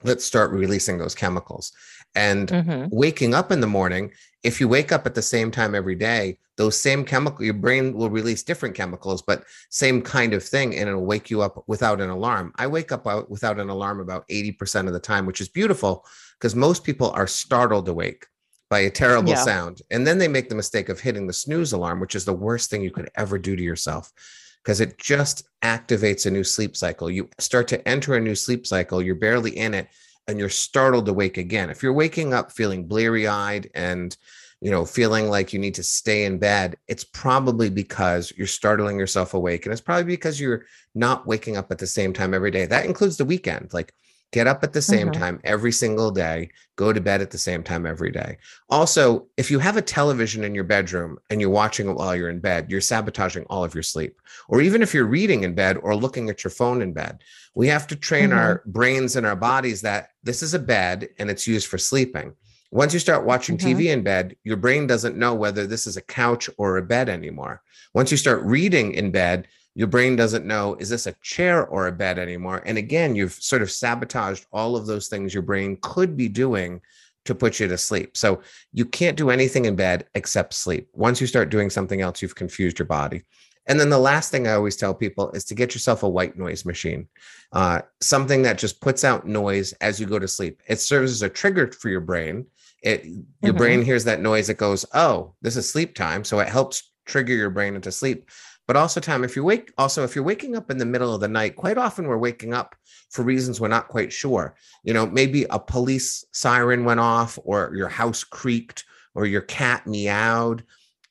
Let's 0.02 0.24
start 0.24 0.50
releasing 0.50 0.98
those 0.98 1.14
chemicals. 1.14 1.72
And 2.14 2.48
mm-hmm. 2.48 2.86
waking 2.90 3.34
up 3.34 3.52
in 3.52 3.60
the 3.60 3.66
morning, 3.66 4.12
if 4.42 4.60
you 4.60 4.68
wake 4.68 4.90
up 4.92 5.06
at 5.06 5.14
the 5.14 5.22
same 5.22 5.50
time 5.50 5.74
every 5.74 5.94
day, 5.94 6.38
those 6.56 6.78
same 6.78 7.04
chemical, 7.04 7.44
your 7.44 7.54
brain 7.54 7.94
will 7.94 8.10
release 8.10 8.42
different 8.42 8.74
chemicals, 8.74 9.22
but 9.22 9.44
same 9.68 10.02
kind 10.02 10.34
of 10.34 10.42
thing, 10.42 10.74
and 10.76 10.88
it'll 10.88 11.06
wake 11.06 11.30
you 11.30 11.42
up 11.42 11.62
without 11.66 12.00
an 12.00 12.10
alarm. 12.10 12.52
I 12.56 12.66
wake 12.66 12.92
up 12.92 13.06
without 13.30 13.58
an 13.58 13.70
alarm 13.70 14.00
about 14.00 14.28
80% 14.28 14.86
of 14.86 14.92
the 14.92 15.00
time, 15.00 15.26
which 15.26 15.40
is 15.40 15.48
beautiful 15.48 16.04
because 16.38 16.54
most 16.54 16.84
people 16.84 17.10
are 17.10 17.26
startled 17.26 17.88
awake 17.88 18.26
by 18.68 18.80
a 18.80 18.90
terrible 18.90 19.30
yeah. 19.30 19.44
sound. 19.44 19.82
And 19.90 20.06
then 20.06 20.18
they 20.18 20.28
make 20.28 20.48
the 20.48 20.54
mistake 20.54 20.88
of 20.88 21.00
hitting 21.00 21.26
the 21.26 21.32
snooze 21.32 21.72
alarm, 21.72 22.00
which 22.00 22.14
is 22.14 22.24
the 22.24 22.32
worst 22.32 22.70
thing 22.70 22.82
you 22.82 22.90
could 22.90 23.10
ever 23.16 23.38
do 23.38 23.56
to 23.56 23.62
yourself 23.62 24.12
because 24.62 24.80
it 24.80 24.98
just 24.98 25.48
activates 25.62 26.26
a 26.26 26.30
new 26.30 26.44
sleep 26.44 26.76
cycle. 26.76 27.10
You 27.10 27.28
start 27.38 27.68
to 27.68 27.88
enter 27.88 28.14
a 28.14 28.20
new 28.20 28.34
sleep 28.34 28.66
cycle, 28.66 29.02
you're 29.02 29.14
barely 29.14 29.56
in 29.56 29.74
it, 29.74 29.88
and 30.28 30.38
you're 30.38 30.48
startled 30.48 31.08
awake 31.08 31.38
again. 31.38 31.70
If 31.70 31.82
you're 31.82 31.92
waking 31.92 32.34
up 32.34 32.52
feeling 32.52 32.86
bleary 32.86 33.26
eyed 33.26 33.70
and 33.74 34.16
you 34.60 34.70
know, 34.70 34.84
feeling 34.84 35.28
like 35.28 35.52
you 35.52 35.58
need 35.58 35.74
to 35.74 35.82
stay 35.82 36.24
in 36.24 36.38
bed, 36.38 36.76
it's 36.86 37.04
probably 37.04 37.70
because 37.70 38.32
you're 38.36 38.46
startling 38.46 38.98
yourself 38.98 39.32
awake. 39.32 39.64
And 39.64 39.72
it's 39.72 39.80
probably 39.80 40.04
because 40.04 40.38
you're 40.38 40.66
not 40.94 41.26
waking 41.26 41.56
up 41.56 41.70
at 41.72 41.78
the 41.78 41.86
same 41.86 42.12
time 42.12 42.34
every 42.34 42.50
day. 42.50 42.66
That 42.66 42.84
includes 42.84 43.16
the 43.16 43.24
weekend. 43.24 43.72
Like 43.72 43.94
get 44.32 44.46
up 44.46 44.62
at 44.62 44.72
the 44.72 44.82
same 44.82 45.08
mm-hmm. 45.08 45.20
time 45.20 45.40
every 45.44 45.72
single 45.72 46.10
day, 46.10 46.50
go 46.76 46.92
to 46.92 47.00
bed 47.00 47.20
at 47.20 47.30
the 47.30 47.38
same 47.38 47.62
time 47.62 47.84
every 47.84 48.10
day. 48.10 48.38
Also, 48.68 49.26
if 49.36 49.50
you 49.50 49.58
have 49.58 49.76
a 49.76 49.82
television 49.82 50.44
in 50.44 50.54
your 50.54 50.64
bedroom 50.64 51.18
and 51.30 51.40
you're 51.40 51.50
watching 51.50 51.88
it 51.88 51.94
while 51.94 52.14
you're 52.14 52.30
in 52.30 52.40
bed, 52.40 52.70
you're 52.70 52.80
sabotaging 52.80 53.44
all 53.50 53.64
of 53.64 53.74
your 53.74 53.82
sleep. 53.82 54.20
Or 54.48 54.60
even 54.60 54.82
if 54.82 54.94
you're 54.94 55.04
reading 55.04 55.42
in 55.42 55.54
bed 55.54 55.78
or 55.82 55.96
looking 55.96 56.30
at 56.30 56.44
your 56.44 56.50
phone 56.52 56.80
in 56.80 56.92
bed, 56.92 57.22
we 57.54 57.66
have 57.68 57.86
to 57.88 57.96
train 57.96 58.30
mm-hmm. 58.30 58.38
our 58.38 58.62
brains 58.66 59.16
and 59.16 59.26
our 59.26 59.36
bodies 59.36 59.80
that 59.82 60.10
this 60.22 60.42
is 60.42 60.54
a 60.54 60.58
bed 60.58 61.08
and 61.18 61.28
it's 61.28 61.48
used 61.48 61.66
for 61.66 61.78
sleeping. 61.78 62.34
Once 62.72 62.94
you 62.94 63.00
start 63.00 63.26
watching 63.26 63.58
mm-hmm. 63.58 63.80
TV 63.80 63.92
in 63.92 64.02
bed, 64.02 64.36
your 64.44 64.56
brain 64.56 64.86
doesn't 64.86 65.16
know 65.16 65.34
whether 65.34 65.66
this 65.66 65.88
is 65.88 65.96
a 65.96 66.02
couch 66.02 66.48
or 66.56 66.76
a 66.76 66.82
bed 66.82 67.08
anymore. 67.08 67.62
Once 67.94 68.12
you 68.12 68.16
start 68.16 68.42
reading 68.42 68.94
in 68.94 69.10
bed, 69.10 69.48
your 69.80 69.88
brain 69.88 70.14
doesn't 70.14 70.44
know 70.44 70.76
is 70.78 70.90
this 70.90 71.06
a 71.06 71.14
chair 71.22 71.66
or 71.66 71.86
a 71.86 71.92
bed 71.92 72.18
anymore. 72.18 72.62
And 72.66 72.76
again, 72.76 73.16
you've 73.16 73.32
sort 73.32 73.62
of 73.62 73.70
sabotaged 73.70 74.44
all 74.52 74.76
of 74.76 74.84
those 74.84 75.08
things 75.08 75.32
your 75.32 75.42
brain 75.42 75.78
could 75.80 76.18
be 76.18 76.28
doing 76.28 76.82
to 77.24 77.34
put 77.34 77.58
you 77.58 77.66
to 77.66 77.78
sleep. 77.78 78.14
So 78.14 78.42
you 78.74 78.84
can't 78.84 79.16
do 79.16 79.30
anything 79.30 79.64
in 79.64 79.76
bed 79.76 80.04
except 80.14 80.52
sleep. 80.52 80.90
Once 80.92 81.18
you 81.18 81.26
start 81.26 81.48
doing 81.48 81.70
something 81.70 82.02
else, 82.02 82.20
you've 82.20 82.34
confused 82.34 82.78
your 82.78 82.84
body. 82.84 83.22
And 83.68 83.80
then 83.80 83.88
the 83.88 83.98
last 83.98 84.30
thing 84.30 84.46
I 84.46 84.52
always 84.52 84.76
tell 84.76 84.92
people 84.92 85.30
is 85.30 85.46
to 85.46 85.54
get 85.54 85.72
yourself 85.72 86.02
a 86.02 86.08
white 86.10 86.36
noise 86.36 86.66
machine, 86.66 87.08
uh, 87.52 87.80
something 88.02 88.42
that 88.42 88.58
just 88.58 88.82
puts 88.82 89.02
out 89.02 89.26
noise 89.26 89.72
as 89.80 89.98
you 89.98 90.04
go 90.04 90.18
to 90.18 90.28
sleep. 90.28 90.60
It 90.68 90.80
serves 90.80 91.10
as 91.10 91.22
a 91.22 91.30
trigger 91.30 91.72
for 91.72 91.88
your 91.88 92.02
brain 92.02 92.44
it 92.82 93.04
your 93.04 93.52
mm-hmm. 93.52 93.56
brain 93.56 93.82
hears 93.82 94.04
that 94.04 94.22
noise 94.22 94.48
it 94.48 94.56
goes 94.56 94.86
oh 94.94 95.34
this 95.42 95.54
is 95.54 95.68
sleep 95.68 95.94
time 95.94 96.24
so 96.24 96.38
it 96.38 96.48
helps 96.48 96.92
trigger 97.04 97.34
your 97.34 97.50
brain 97.50 97.74
into 97.74 97.92
sleep 97.92 98.30
but 98.70 98.76
also 98.76 99.00
time 99.00 99.24
if 99.24 99.34
you 99.34 99.42
wake 99.42 99.72
also 99.78 100.04
if 100.04 100.14
you're 100.14 100.22
waking 100.22 100.54
up 100.54 100.70
in 100.70 100.78
the 100.78 100.86
middle 100.86 101.12
of 101.12 101.20
the 101.20 101.26
night 101.26 101.56
quite 101.56 101.76
often 101.76 102.06
we're 102.06 102.16
waking 102.16 102.54
up 102.54 102.76
for 103.10 103.24
reasons 103.24 103.60
we're 103.60 103.66
not 103.66 103.88
quite 103.88 104.12
sure 104.12 104.54
you 104.84 104.94
know 104.94 105.04
maybe 105.06 105.44
a 105.50 105.58
police 105.58 106.24
siren 106.30 106.84
went 106.84 107.00
off 107.00 107.36
or 107.42 107.72
your 107.74 107.88
house 107.88 108.22
creaked 108.22 108.84
or 109.16 109.26
your 109.26 109.40
cat 109.40 109.88
meowed 109.88 110.62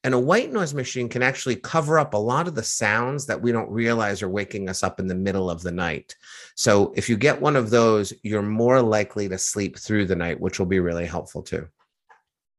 and 0.05 0.13
a 0.13 0.19
white 0.19 0.53
noise 0.53 0.73
machine 0.73 1.09
can 1.09 1.21
actually 1.21 1.57
cover 1.57 1.99
up 1.99 2.13
a 2.13 2.17
lot 2.17 2.47
of 2.47 2.55
the 2.55 2.63
sounds 2.63 3.25
that 3.25 3.41
we 3.41 3.51
don't 3.51 3.69
realize 3.69 4.23
are 4.23 4.29
waking 4.29 4.69
us 4.69 4.81
up 4.81 4.97
in 4.97 5.07
the 5.07 5.13
middle 5.13 5.49
of 5.49 5.61
the 5.61 5.73
night. 5.73 6.15
So 6.55 6.93
if 6.95 7.09
you 7.09 7.17
get 7.17 7.41
one 7.41 7.57
of 7.57 7.69
those, 7.69 8.13
you're 8.23 8.41
more 8.41 8.81
likely 8.81 9.27
to 9.27 9.37
sleep 9.37 9.77
through 9.77 10.05
the 10.05 10.15
night, 10.15 10.39
which 10.39 10.57
will 10.57 10.67
be 10.67 10.79
really 10.79 11.05
helpful 11.05 11.43
too. 11.43 11.67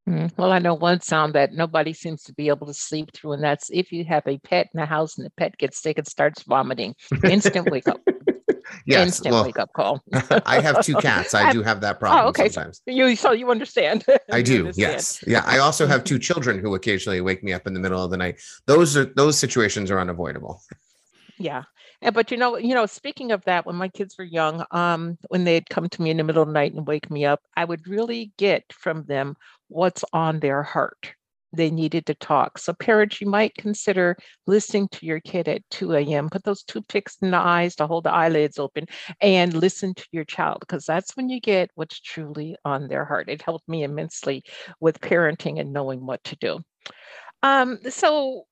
Mm, 0.09 0.37
well, 0.37 0.51
I 0.51 0.59
know 0.59 0.75
one 0.75 1.01
sound 1.01 1.35
that 1.35 1.53
nobody 1.53 1.93
seems 1.93 2.23
to 2.25 2.33
be 2.33 2.49
able 2.49 2.67
to 2.67 2.75
sleep 2.75 3.13
through, 3.13 3.33
and 3.33 3.45
that's 3.45 3.71
if 3.71 3.93
you 3.93 4.05
have 4.05 4.27
a 4.27 4.39
pet 4.39 4.69
in 4.73 4.81
the 4.81 4.87
house 4.87 5.19
and 5.19 5.27
the 5.27 5.31
pet 5.37 5.57
gets 5.59 5.81
sick 5.81 5.99
and 5.99 6.07
starts 6.07 6.43
vomiting. 6.43 6.95
Instant 7.25 7.71
wake 7.71 7.87
up. 7.87 8.01
yes, 8.87 9.07
instant 9.07 9.35
well, 9.35 9.45
wake 9.45 9.59
up 9.59 9.73
call. 9.73 10.03
I 10.47 10.61
have 10.61 10.83
two 10.85 10.95
cats. 10.97 11.35
I 11.35 11.53
do 11.53 11.63
have 11.63 11.81
that 11.83 11.97
oh, 11.97 11.99
problem. 11.99 12.25
Oh, 12.25 12.29
okay. 12.29 12.49
Sometimes. 12.49 12.81
You 12.87 13.15
so 13.15 13.33
you 13.33 13.51
understand. 13.51 14.05
I 14.33 14.43
do. 14.43 14.61
Understand. 14.61 14.77
Yes. 14.77 15.25
Yeah. 15.27 15.43
I 15.47 15.59
also 15.59 15.87
have 15.87 16.05
two 16.05 16.19
children 16.19 16.59
who 16.59 16.75
occasionally 16.75 17.21
wake 17.21 17.45
me 17.45 17.53
up 17.53 17.67
in 17.67 17.75
the 17.75 17.81
middle 17.81 18.03
of 18.03 18.11
the 18.11 18.17
night. 18.17 18.41
Those 18.67 18.97
are 18.97 19.05
those 19.05 19.39
situations 19.39 19.91
are 19.91 20.01
unavoidable. 20.01 20.63
Yeah. 21.39 21.65
And 22.03 22.15
but 22.15 22.31
you 22.31 22.37
know, 22.37 22.57
you 22.57 22.75
know, 22.75 22.87
speaking 22.87 23.33
of 23.33 23.45
that, 23.45 23.67
when 23.67 23.77
my 23.77 23.89
kids 23.89 24.17
were 24.19 24.25
young, 24.25 24.65
um, 24.71 25.19
when 25.29 25.45
they'd 25.45 25.69
come 25.69 25.89
to 25.89 26.03
me 26.03 26.11
in 26.11 26.17
the 26.17 26.25
middle 26.25 26.43
of 26.43 26.49
the 26.49 26.55
night 26.55 26.73
and 26.73 26.87
wake 26.87 27.11
me 27.11 27.27
up, 27.27 27.41
I 27.57 27.65
would 27.65 27.87
really 27.87 28.33
get 28.39 28.65
from 28.73 29.05
them 29.05 29.37
what's 29.71 30.05
on 30.13 30.41
their 30.41 30.63
heart 30.63 31.15
they 31.53 31.71
needed 31.71 32.07
to 32.07 32.15
talk. 32.15 32.59
So, 32.59 32.73
parents, 32.73 33.21
you 33.21 33.29
might 33.29 33.55
consider 33.55 34.17
listening 34.47 34.89
to 34.93 35.07
your 35.07 35.21
kid 35.21 35.49
at 35.49 35.69
2 35.71 35.95
a.m. 35.95 36.31
Put 36.31 36.45
those 36.45 36.63
toothpicks 36.63 37.17
in 37.23 37.31
the 37.31 37.39
eyes 37.39 37.75
to 37.77 37.87
hold 37.87 38.05
the 38.05 38.13
eyelids 38.13 38.59
open 38.59 38.87
and 39.21 39.55
listen 39.55 39.95
to 39.95 40.07
your 40.13 40.25
child 40.25 40.59
because 40.61 40.85
that's 40.85 41.17
when 41.17 41.29
you 41.29 41.41
get 41.41 41.71
what's 41.75 42.01
truly 42.01 42.57
on 42.65 42.89
their 42.89 43.05
heart. 43.05 43.29
It 43.29 43.43
helped 43.43 43.69
me 43.69 43.83
immensely 43.83 44.45
with 44.81 45.01
parenting 45.01 45.61
and 45.61 45.73
knowing 45.73 46.07
what 46.07 46.23
to 46.25 46.37
do. 46.37 46.61
Um, 47.43 47.79
so, 47.89 48.45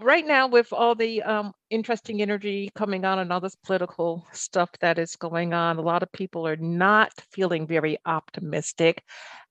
right 0.00 0.26
now, 0.26 0.46
with 0.46 0.72
all 0.72 0.94
the 0.94 1.22
um, 1.22 1.52
interesting 1.70 2.22
energy 2.22 2.70
coming 2.74 3.04
on 3.04 3.18
and 3.18 3.32
all 3.32 3.40
this 3.40 3.56
political 3.56 4.26
stuff 4.32 4.70
that 4.80 4.98
is 4.98 5.16
going 5.16 5.54
on, 5.54 5.78
a 5.78 5.82
lot 5.82 6.02
of 6.02 6.12
people 6.12 6.46
are 6.46 6.56
not 6.56 7.12
feeling 7.32 7.66
very 7.66 7.98
optimistic 8.06 9.02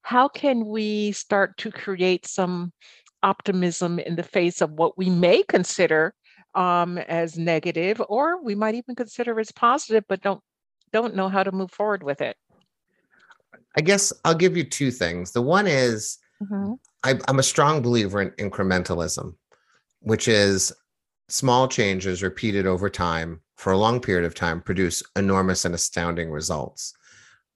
how 0.05 0.27
can 0.27 0.67
we 0.67 1.12
start 1.13 1.58
to 1.58 1.71
create 1.71 2.27
some 2.27 2.71
optimism 3.23 3.97
in 3.97 4.15
the 4.15 4.21
face 4.21 4.62
of 4.62 4.69
what 4.73 4.95
we 4.99 5.10
may 5.10 5.41
consider 5.41 6.13
um, 6.53 6.99
as 6.99 7.39
negative, 7.39 7.99
or 8.08 8.39
we 8.43 8.53
might 8.53 8.75
even 8.75 8.93
consider 8.93 9.39
as 9.39 9.51
positive, 9.51 10.03
but 10.08 10.21
don't 10.21 10.41
don't 10.93 11.15
know 11.15 11.27
how 11.27 11.41
to 11.41 11.51
move 11.51 11.71
forward 11.71 12.03
with 12.03 12.21
it? 12.21 12.38
I 13.75 13.81
guess 13.81 14.13
I'll 14.23 14.36
give 14.36 14.55
you 14.55 14.63
two 14.63 14.91
things. 14.91 15.31
The 15.31 15.41
one 15.41 15.65
is 15.65 16.19
mm-hmm. 16.39 16.73
I, 17.03 17.19
I'm 17.27 17.39
a 17.39 17.43
strong 17.43 17.81
believer 17.81 18.21
in 18.21 18.29
incrementalism, 18.49 19.34
which 20.06 20.28
is 20.28 20.72
small 21.30 21.68
changes 21.68 22.22
repeated 22.22 22.68
over 22.68 22.89
time 22.89 23.41
for 23.58 23.74
a 23.74 23.78
long 23.78 24.00
period 24.00 24.24
of 24.24 24.36
time 24.36 24.62
produce 24.62 25.02
enormous 25.15 25.65
and 25.65 25.74
astounding 25.74 26.30
results. 26.30 26.94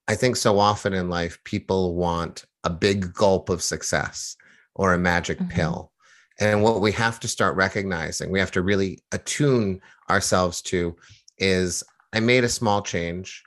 I 0.07 0.15
think 0.15 0.35
so 0.35 0.57
often 0.57 0.93
in 0.93 1.09
life, 1.09 1.37
people 1.43 1.95
want 1.95 2.45
a 2.63 2.71
big 2.71 3.13
gulp 3.13 3.49
of 3.49 3.61
success 3.61 4.35
or 4.73 4.93
a 4.93 4.97
magic 4.97 5.37
mm-hmm. 5.37 5.51
pill. 5.51 5.91
And 6.39 6.63
what 6.63 6.81
we 6.81 6.91
have 6.93 7.19
to 7.19 7.27
start 7.27 7.55
recognizing, 7.55 8.31
we 8.31 8.39
have 8.39 8.51
to 8.51 8.63
really 8.63 9.03
attune 9.11 9.79
ourselves 10.09 10.63
to 10.63 10.95
is 11.37 11.83
I 12.13 12.19
made 12.19 12.43
a 12.43 12.49
small 12.49 12.81
change 12.81 13.43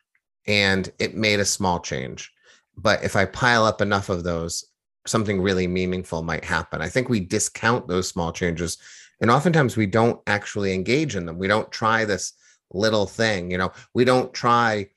and 0.46 0.92
it 1.00 1.16
made 1.16 1.40
a 1.40 1.44
small 1.44 1.80
change. 1.80 2.30
But 2.76 3.02
if 3.02 3.16
I 3.16 3.24
pile 3.24 3.64
up 3.64 3.80
enough 3.80 4.08
of 4.08 4.22
those, 4.22 4.64
something 5.06 5.40
really 5.40 5.66
meaningful 5.66 6.22
might 6.22 6.44
happen. 6.44 6.80
I 6.80 6.88
think 6.88 7.08
we 7.08 7.20
discount 7.20 7.88
those 7.88 8.08
small 8.08 8.32
changes. 8.32 8.78
And 9.20 9.30
oftentimes 9.30 9.76
we 9.76 9.86
don't 9.86 10.20
actually 10.26 10.74
engage 10.74 11.16
in 11.16 11.26
them. 11.26 11.38
We 11.38 11.48
don't 11.48 11.70
try 11.70 12.04
this 12.04 12.32
little 12.72 13.06
thing. 13.06 13.50
You 13.50 13.58
know, 13.58 13.72
we 13.94 14.04
don't 14.04 14.32
try 14.32 14.88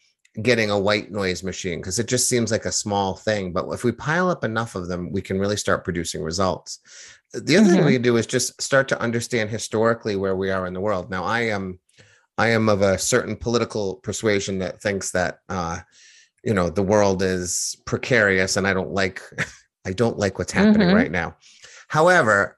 getting 0.42 0.70
a 0.70 0.80
white 0.80 1.12
noise 1.12 1.44
machine 1.44 1.80
because 1.80 1.98
it 1.98 2.08
just 2.08 2.28
seems 2.28 2.52
like 2.52 2.66
a 2.66 2.72
small 2.72 3.16
thing. 3.16 3.54
But 3.54 3.70
if 3.70 3.84
we 3.84 3.92
pile 3.92 4.30
up 4.30 4.44
enough 4.44 4.76
of 4.76 4.88
them, 4.88 5.12
we 5.12 5.22
can 5.22 5.40
really 5.40 5.58
start 5.58 5.84
producing 5.84 6.22
results. 6.22 6.80
The 7.34 7.58
other 7.58 7.66
mm-hmm. 7.66 7.76
thing 7.76 7.86
we 7.86 7.94
can 7.94 8.02
do 8.02 8.18
is 8.18 8.28
just 8.28 8.62
start 8.62 8.88
to 8.90 9.02
understand 9.02 9.50
historically 9.50 10.16
where 10.16 10.36
we 10.36 10.52
are 10.52 10.68
in 10.68 10.74
the 10.74 10.82
world. 10.82 11.10
Now, 11.10 11.24
I 11.24 11.42
am 11.42 11.80
I 12.38 12.50
am 12.50 12.68
of 12.68 12.82
a 12.82 12.98
certain 12.98 13.36
political 13.36 13.96
persuasion 13.96 14.60
that 14.60 14.82
thinks 14.82 15.12
that 15.12 15.40
uh, 15.48 15.80
you 16.44 16.54
know 16.54 16.70
the 16.70 16.84
world 16.84 17.22
is 17.22 17.78
precarious, 17.86 18.58
and 18.58 18.68
I 18.68 18.74
don't 18.74 18.92
like 18.92 19.22
I 19.86 19.94
don't 19.94 20.18
like 20.18 20.38
what's 20.40 20.52
happening 20.52 20.88
mm-hmm. 20.88 20.98
right 20.98 21.12
now. 21.12 21.36
However, 21.88 22.58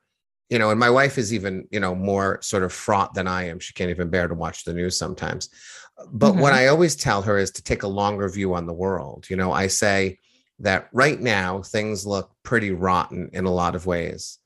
you 0.49 0.59
know, 0.59 0.69
and 0.69 0.79
my 0.79 0.89
wife 0.89 1.17
is 1.17 1.33
even 1.33 1.67
you 1.71 1.79
know 1.79 1.93
more 1.93 2.39
sort 2.41 2.63
of 2.63 2.71
fraught 2.71 3.13
than 3.13 3.27
I 3.27 3.47
am. 3.47 3.59
She 3.59 3.73
can't 3.73 3.89
even 3.89 4.09
bear 4.09 4.27
to 4.27 4.33
watch 4.33 4.63
the 4.63 4.73
news 4.73 4.97
sometimes. 4.97 5.49
But 6.11 6.31
mm-hmm. 6.31 6.41
what 6.41 6.53
I 6.53 6.67
always 6.67 6.95
tell 6.95 7.21
her 7.23 7.37
is 7.37 7.51
to 7.51 7.63
take 7.63 7.83
a 7.83 7.87
longer 7.87 8.29
view 8.29 8.53
on 8.53 8.65
the 8.65 8.73
world. 8.73 9.25
You 9.29 9.35
know, 9.35 9.51
I 9.51 9.67
say 9.67 10.19
that 10.59 10.89
right 10.93 11.19
now 11.19 11.61
things 11.61 12.05
look 12.05 12.31
pretty 12.43 12.71
rotten 12.71 13.29
in 13.33 13.45
a 13.45 13.53
lot 13.53 13.75
of 13.75 13.85
ways. 13.85 14.39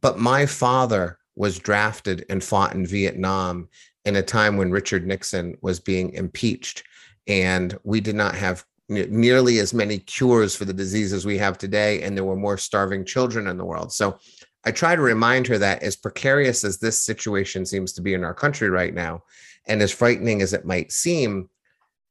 But 0.00 0.18
my 0.18 0.46
father 0.46 1.18
was 1.36 1.58
drafted 1.58 2.26
and 2.28 2.42
fought 2.42 2.74
in 2.74 2.86
Vietnam 2.86 3.68
in 4.04 4.16
a 4.16 4.22
time 4.22 4.56
when 4.56 4.70
Richard 4.70 5.06
Nixon 5.06 5.56
was 5.62 5.80
being 5.80 6.12
impeached. 6.12 6.84
And 7.26 7.76
we 7.84 8.00
did 8.00 8.14
not 8.14 8.34
have 8.34 8.64
nearly 8.88 9.58
as 9.58 9.72
many 9.72 9.98
cures 9.98 10.54
for 10.54 10.64
the 10.64 10.72
diseases 10.72 11.24
we 11.24 11.38
have 11.38 11.56
today. 11.56 12.02
And 12.02 12.16
there 12.16 12.24
were 12.24 12.36
more 12.36 12.58
starving 12.58 13.04
children 13.04 13.46
in 13.46 13.56
the 13.56 13.64
world. 13.64 13.92
So 13.92 14.18
I 14.64 14.70
try 14.70 14.96
to 14.96 15.02
remind 15.02 15.46
her 15.46 15.58
that 15.58 15.82
as 15.82 15.96
precarious 15.96 16.64
as 16.64 16.78
this 16.78 17.02
situation 17.02 17.66
seems 17.66 17.92
to 17.94 18.02
be 18.02 18.14
in 18.14 18.24
our 18.24 18.34
country 18.34 18.70
right 18.70 18.94
now, 18.94 19.22
and 19.66 19.80
as 19.82 19.92
frightening 19.92 20.42
as 20.42 20.52
it 20.52 20.66
might 20.66 20.92
seem, 20.92 21.48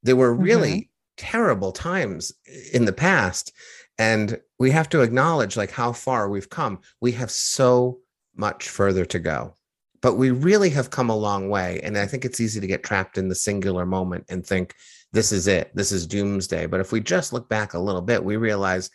there 0.01 0.15
were 0.15 0.33
really 0.33 0.73
mm-hmm. 0.73 1.25
terrible 1.25 1.71
times 1.71 2.33
in 2.73 2.85
the 2.85 2.93
past. 2.93 3.53
And 3.99 4.39
we 4.57 4.71
have 4.71 4.89
to 4.89 5.01
acknowledge 5.01 5.55
like 5.55 5.71
how 5.71 5.91
far 5.93 6.29
we've 6.29 6.49
come. 6.49 6.79
We 6.99 7.11
have 7.13 7.29
so 7.29 7.99
much 8.35 8.69
further 8.69 9.05
to 9.05 9.19
go. 9.19 9.53
But 10.01 10.15
we 10.15 10.31
really 10.31 10.71
have 10.71 10.89
come 10.89 11.09
a 11.09 11.15
long 11.15 11.49
way. 11.49 11.79
And 11.83 11.97
I 11.97 12.07
think 12.07 12.25
it's 12.25 12.41
easy 12.41 12.59
to 12.59 12.67
get 12.67 12.83
trapped 12.83 13.17
in 13.17 13.29
the 13.29 13.35
singular 13.35 13.85
moment 13.85 14.25
and 14.29 14.45
think, 14.45 14.75
this 15.13 15.31
is 15.31 15.47
it, 15.47 15.71
this 15.73 15.91
is 15.91 16.05
doomsday. 16.05 16.65
But 16.65 16.81
if 16.81 16.91
we 16.91 16.99
just 16.99 17.31
look 17.31 17.47
back 17.47 17.73
a 17.73 17.79
little 17.79 18.01
bit, 18.01 18.23
we 18.23 18.35
realize 18.35 18.89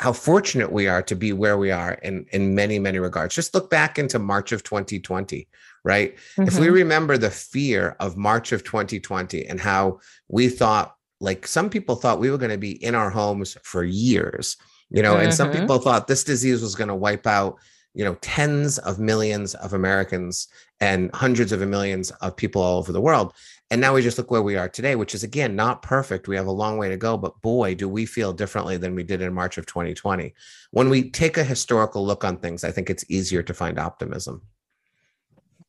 how 0.00 0.12
fortunate 0.12 0.72
we 0.72 0.88
are 0.88 1.02
to 1.02 1.14
be 1.14 1.32
where 1.32 1.56
we 1.56 1.70
are 1.70 1.92
in 2.02 2.26
in 2.32 2.54
many 2.54 2.78
many 2.78 2.98
regards 2.98 3.34
just 3.34 3.54
look 3.54 3.70
back 3.70 3.98
into 3.98 4.18
march 4.18 4.50
of 4.50 4.62
2020 4.64 5.46
right 5.84 6.16
mm-hmm. 6.16 6.42
if 6.42 6.58
we 6.58 6.66
mm-hmm. 6.66 6.74
remember 6.74 7.16
the 7.16 7.30
fear 7.30 7.96
of 8.00 8.16
march 8.16 8.50
of 8.50 8.64
2020 8.64 9.46
and 9.46 9.60
how 9.60 9.98
we 10.28 10.48
thought 10.48 10.96
like 11.20 11.46
some 11.46 11.70
people 11.70 11.94
thought 11.94 12.18
we 12.18 12.30
were 12.30 12.38
going 12.38 12.50
to 12.50 12.58
be 12.58 12.82
in 12.84 12.94
our 12.94 13.08
homes 13.08 13.56
for 13.62 13.84
years 13.84 14.56
you 14.90 15.00
know 15.00 15.14
mm-hmm. 15.14 15.24
and 15.24 15.34
some 15.34 15.50
mm-hmm. 15.50 15.60
people 15.60 15.78
thought 15.78 16.08
this 16.08 16.24
disease 16.24 16.60
was 16.60 16.74
going 16.74 16.88
to 16.88 16.94
wipe 16.94 17.26
out 17.26 17.56
you 17.94 18.04
know 18.04 18.16
tens 18.16 18.78
of 18.78 18.98
millions 18.98 19.54
of 19.54 19.74
americans 19.74 20.48
and 20.80 21.08
hundreds 21.14 21.52
of 21.52 21.60
millions 21.60 22.10
of 22.10 22.36
people 22.36 22.60
all 22.60 22.78
over 22.78 22.90
the 22.90 23.00
world 23.00 23.32
and 23.70 23.80
now 23.80 23.94
we 23.94 24.02
just 24.02 24.18
look 24.18 24.30
where 24.30 24.42
we 24.42 24.56
are 24.56 24.68
today, 24.68 24.94
which 24.94 25.14
is 25.14 25.22
again 25.22 25.56
not 25.56 25.82
perfect. 25.82 26.28
We 26.28 26.36
have 26.36 26.46
a 26.46 26.52
long 26.52 26.76
way 26.76 26.88
to 26.88 26.96
go, 26.96 27.16
but 27.16 27.40
boy, 27.40 27.74
do 27.74 27.88
we 27.88 28.06
feel 28.06 28.32
differently 28.32 28.76
than 28.76 28.94
we 28.94 29.02
did 29.02 29.22
in 29.22 29.32
March 29.32 29.58
of 29.58 29.66
2020. 29.66 30.34
When 30.70 30.90
we 30.90 31.10
take 31.10 31.38
a 31.38 31.44
historical 31.44 32.04
look 32.04 32.24
on 32.24 32.38
things, 32.38 32.62
I 32.62 32.70
think 32.70 32.90
it's 32.90 33.04
easier 33.08 33.42
to 33.42 33.54
find 33.54 33.78
optimism. 33.78 34.42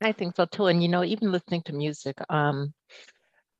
I 0.01 0.11
think 0.11 0.35
so 0.35 0.45
too. 0.45 0.67
And 0.67 0.81
you 0.83 0.89
know, 0.89 1.03
even 1.03 1.31
listening 1.31 1.61
to 1.63 1.73
music, 1.73 2.17
um, 2.29 2.73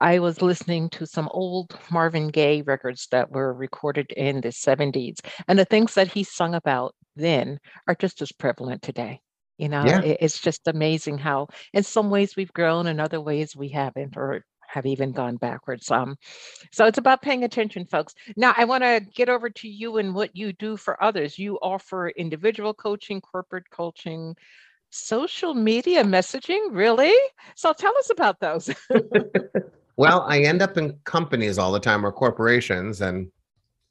I 0.02 0.20
was 0.20 0.42
listening 0.42 0.90
to 0.92 1.08
some 1.08 1.30
old 1.32 1.78
Marvin 1.90 2.28
Gaye 2.28 2.62
records 2.62 3.08
that 3.12 3.32
were 3.32 3.54
recorded 3.54 4.12
in 4.12 4.42
the 4.42 4.50
70s. 4.50 5.20
And 5.48 5.58
the 5.58 5.66
things 5.66 5.94
that 5.94 6.12
he 6.12 6.24
sung 6.24 6.54
about 6.54 6.94
then 7.16 7.60
are 7.88 7.96
just 7.96 8.22
as 8.22 8.34
prevalent 8.34 8.82
today. 8.82 9.22
You 9.58 9.70
know, 9.70 9.84
Yeah. 9.86 10.02
it, 10.02 10.18
it's 10.22 10.40
just 10.40 10.68
amazing 10.68 11.18
how, 11.18 11.48
in 11.74 11.84
some 11.84 12.10
ways, 12.10 12.36
we've 12.36 12.54
grown, 12.54 12.88
in 12.88 13.00
other 13.00 13.22
ways, 13.22 13.56
we 13.56 13.70
haven't, 13.70 14.18
or 14.18 14.44
have 14.68 14.86
even 14.86 15.12
gone 15.14 15.38
backwards. 15.38 15.90
Um, 15.90 16.18
so 16.72 16.86
it's 16.86 16.98
about 16.98 17.22
paying 17.22 17.44
attention, 17.44 17.86
folks. 17.86 18.14
Now, 18.36 18.54
I 18.58 18.66
want 18.66 18.84
to 18.84 19.02
get 19.16 19.30
over 19.30 19.50
to 19.50 19.68
you 19.70 19.98
and 19.98 20.14
what 20.14 20.36
you 20.36 20.52
do 20.54 20.76
for 20.76 21.02
others. 21.02 21.40
You 21.40 21.58
offer 21.62 22.10
individual 22.10 22.74
coaching, 22.74 23.22
corporate 23.22 23.70
coaching, 23.70 24.36
social 24.90 25.54
media 25.54 26.04
messaging, 26.04 26.60
really? 26.72 27.14
So 27.56 27.72
tell 27.74 27.98
us 27.98 28.10
about 28.10 28.40
those. 28.40 28.70
Well, 29.98 30.24
I 30.28 30.40
end 30.42 30.62
up 30.62 30.78
in 30.78 31.00
companies 31.06 31.58
all 31.58 31.72
the 31.72 31.80
time 31.80 32.06
or 32.06 32.12
corporations, 32.12 33.00
and 33.00 33.32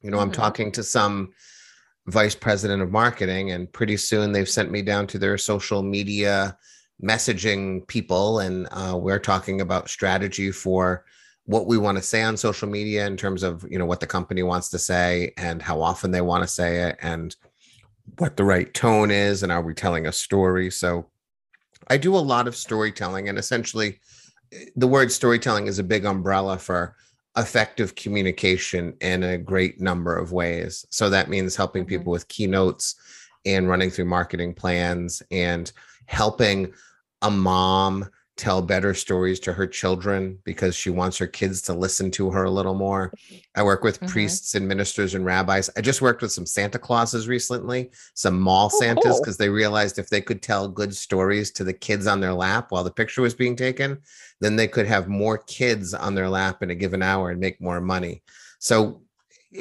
you 0.03 0.11
know, 0.11 0.19
I'm 0.19 0.31
Mhm. 0.31 0.35
talking 0.35 0.71
to 0.73 0.83
some 0.83 1.33
vice 2.07 2.35
president 2.35 2.83
of 2.83 2.91
marketing. 2.91 3.51
And 3.51 3.73
pretty 3.73 3.97
soon 3.97 4.33
they've 4.33 4.49
sent 4.49 4.71
me 4.71 4.83
down 4.83 5.07
to 5.09 5.19
their 5.19 5.39
social 5.39 5.83
media 5.83 6.57
messaging 7.03 7.87
people. 7.87 8.41
And 8.41 8.69
uh, 8.71 8.99
we're 9.01 9.19
talking 9.19 9.61
about 9.61 9.89
strategy 9.89 10.51
for 10.51 11.05
what 11.47 11.67
we 11.67 11.77
want 11.77 11.99
to 11.99 12.03
say 12.03 12.23
on 12.23 12.37
social 12.37 12.69
media 12.69 13.07
in 13.07 13.17
terms 13.17 13.43
of 13.43 13.67
you 13.71 13.79
know 13.79 13.87
what 13.87 14.01
the 14.01 14.07
company 14.07 14.43
wants 14.43 14.71
to 14.71 14.79
say 14.79 15.33
and 15.37 15.61
how 15.61 15.81
often 15.81 16.11
they 16.11 16.21
want 16.21 16.43
to 16.43 16.49
say 16.49 16.89
it 16.89 16.97
and 17.03 17.37
what 18.19 18.37
the 18.37 18.45
right 18.45 18.73
tone 18.75 19.11
is 19.11 19.43
and 19.43 19.53
are 19.53 19.63
we 19.63 19.75
telling 19.75 20.07
a 20.07 20.13
story 20.13 20.71
so 20.71 21.07
i 21.89 21.97
do 21.97 22.17
a 22.17 22.19
lot 22.19 22.49
of 22.49 22.57
storytelling 22.57 23.29
and 23.29 23.39
essentially 23.39 23.99
the 24.77 24.89
word 24.89 25.13
storytelling 25.13 25.67
is 25.67 25.79
a 25.79 25.85
big 25.85 26.05
umbrella 26.05 26.59
for 26.59 26.97
effective 27.37 27.95
communication 27.95 28.95
in 29.01 29.23
a 29.23 29.39
great 29.39 29.81
number 29.81 30.17
of 30.17 30.33
ways 30.33 30.87
so 30.91 31.11
that 31.11 31.29
means 31.29 31.57
helping 31.57 31.83
mm-hmm. 31.83 31.91
people 31.91 32.13
with 32.13 32.29
keynotes 32.29 32.97
and 33.45 33.69
running 33.69 33.91
through 33.91 34.05
marketing 34.05 34.55
plans 34.55 35.23
and 35.31 35.73
helping 36.07 36.73
a 37.23 37.31
mom 37.31 38.09
tell 38.37 38.61
better 38.61 38.95
stories 38.95 39.39
to 39.39 39.53
her 39.53 39.67
children 39.67 40.39
because 40.45 40.75
she 40.75 40.91
wants 40.91 41.17
her 41.19 41.27
kids 41.27 41.63
to 41.63 41.73
listen 41.73 42.11
to 42.11 42.31
her 42.31 42.45
a 42.45 42.51
little 42.51 42.75
more. 42.75 43.13
I 43.55 43.63
work 43.63 43.85
with 43.85 43.99
mm-hmm. 43.99 44.09
priests 44.09 44.55
and 44.55 44.67
ministers 44.67 45.15
and 45.15 45.25
rabbis. 45.25 45.71
I 45.77 45.81
just 45.81 46.03
worked 46.03 46.21
with 46.21 46.33
some 46.33 46.47
Santa 46.47 46.79
Clauses 46.79 47.29
recently, 47.29 47.91
some 48.15 48.41
mall 48.41 48.71
oh, 48.73 48.79
Santas, 48.81 49.21
because 49.21 49.37
cool. 49.37 49.47
they 49.47 49.51
realized 49.51 49.99
if 49.99 50.09
they 50.09 50.21
could 50.21 50.43
tell 50.43 50.67
good 50.67 50.95
stories 50.95 51.53
to 51.53 51.65
the 51.65 51.73
kids 51.73 52.07
on 52.07 52.21
their 52.21 52.35
lap 52.35 52.73
while 52.73 52.83
the 52.83 52.91
picture 52.91 53.23
was 53.23 53.35
being 53.35 53.55
taken, 53.55 53.99
then 54.41 54.57
they 54.57 54.67
could 54.67 54.87
have 54.87 55.07
more 55.09 55.39
kids 55.39 55.95
on 55.95 56.15
their 56.15 56.29
lap 56.29 56.63
in 56.63 56.71
a 56.71 56.75
given 56.75 57.03
hour 57.03 57.31
and 57.31 57.39
make 57.39 57.61
more 57.61 57.81
money. 57.81 58.23
So 58.59 59.03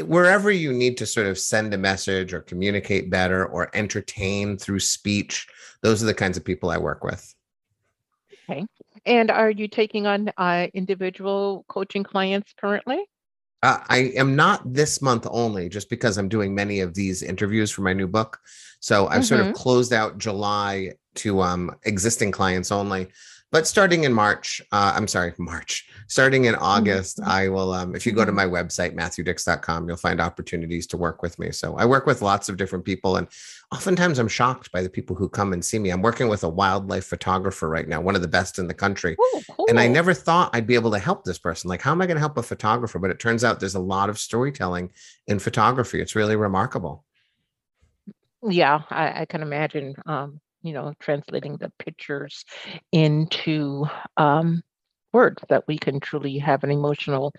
wherever 0.01 0.49
you 0.49 0.73
need 0.73 0.97
to 0.97 1.05
sort 1.05 1.27
of 1.27 1.37
send 1.37 1.73
a 1.73 1.77
message 1.77 2.33
or 2.33 2.41
communicate 2.41 3.11
better 3.11 3.45
or 3.45 3.69
entertain 3.75 4.57
through 4.57 4.79
speech, 4.79 5.47
those 5.83 6.01
are 6.01 6.07
the 6.07 6.13
kinds 6.13 6.37
of 6.37 6.45
people 6.45 6.71
I 6.71 6.77
work 6.77 7.03
with. 7.03 7.35
Okay. 8.49 8.65
And 9.05 9.31
are 9.31 9.49
you 9.49 9.67
taking 9.67 10.07
on 10.07 10.31
uh, 10.37 10.67
individual 10.73 11.65
coaching 11.67 12.03
clients 12.03 12.53
currently? 12.59 13.03
Uh, 13.61 13.79
I 13.87 14.11
am 14.15 14.35
not 14.35 14.73
this 14.73 15.01
month 15.01 15.25
only, 15.29 15.69
just 15.69 15.89
because 15.89 16.17
I'm 16.17 16.27
doing 16.27 16.53
many 16.53 16.81
of 16.81 16.93
these 16.93 17.23
interviews 17.23 17.71
for 17.71 17.81
my 17.81 17.93
new 17.93 18.07
book. 18.07 18.39
So 18.81 19.07
I've 19.07 19.13
mm-hmm. 19.13 19.21
sort 19.23 19.39
of 19.39 19.47
mm-hmm. 19.47 19.55
closed 19.55 19.93
out 19.93 20.17
July 20.17 20.91
to 21.15 21.41
um, 21.41 21.75
existing 21.83 22.31
clients 22.31 22.71
only. 22.71 23.07
But 23.53 23.67
starting 23.67 24.03
in 24.03 24.11
March, 24.11 24.63
uh, 24.71 24.93
I'm 24.95 25.07
sorry, 25.07 25.31
March, 25.37 25.87
starting 26.07 26.45
in 26.45 26.55
August, 26.55 27.19
mm-hmm. 27.19 27.29
I 27.29 27.49
will, 27.49 27.71
um, 27.71 27.95
if 27.95 28.03
you 28.03 28.11
go 28.11 28.25
to 28.25 28.31
mm-hmm. 28.31 28.35
my 28.35 28.45
website, 28.45 28.95
matthewdicks.com, 28.95 29.87
you'll 29.87 29.95
find 29.95 30.19
opportunities 30.19 30.87
to 30.87 30.97
work 30.97 31.21
with 31.21 31.37
me. 31.37 31.51
So 31.51 31.75
I 31.77 31.85
work 31.85 32.07
with 32.07 32.23
lots 32.23 32.49
of 32.49 32.57
different 32.57 32.83
people. 32.83 33.17
And 33.17 33.27
oftentimes 33.71 34.17
I'm 34.17 34.27
shocked 34.27 34.71
by 34.71 34.81
the 34.81 34.89
people 34.89 35.15
who 35.15 35.29
come 35.29 35.53
and 35.53 35.63
see 35.63 35.77
me. 35.77 35.91
I'm 35.91 36.01
working 36.01 36.29
with 36.29 36.43
a 36.43 36.49
wildlife 36.49 37.05
photographer 37.05 37.69
right 37.69 37.87
now, 37.87 38.01
one 38.01 38.15
of 38.15 38.23
the 38.23 38.27
best 38.27 38.57
in 38.57 38.67
the 38.67 38.73
country. 38.73 39.15
Ooh, 39.21 39.41
cool. 39.51 39.67
And 39.69 39.79
I 39.79 39.87
never 39.87 40.15
thought 40.15 40.49
I'd 40.55 40.65
be 40.65 40.73
able 40.73 40.89
to 40.89 40.99
help 40.99 41.23
this 41.23 41.37
person. 41.37 41.69
Like, 41.69 41.83
how 41.83 41.91
am 41.91 42.01
I 42.01 42.07
going 42.07 42.17
to 42.17 42.21
help 42.21 42.39
a 42.39 42.43
photographer? 42.43 42.97
But 42.97 43.11
it 43.11 43.19
turns 43.19 43.43
out 43.43 43.59
there's 43.59 43.75
a 43.75 43.79
lot 43.79 44.09
of 44.09 44.17
storytelling 44.17 44.91
in 45.27 45.37
photography. 45.37 46.01
It's 46.01 46.15
really 46.15 46.35
remarkable. 46.35 47.05
Yeah, 48.41 48.81
I, 48.89 49.21
I 49.21 49.25
can 49.25 49.43
imagine. 49.43 49.93
Um, 50.07 50.41
you 50.63 50.73
know, 50.73 50.93
translating 50.99 51.57
the 51.57 51.71
pictures 51.79 52.43
into 52.91 53.85
um, 54.17 54.63
words 55.11 55.43
that 55.49 55.65
we 55.67 55.77
can 55.77 55.99
truly 55.99 56.37
have 56.39 56.63
an 56.63 56.71
emotional 56.71 57.33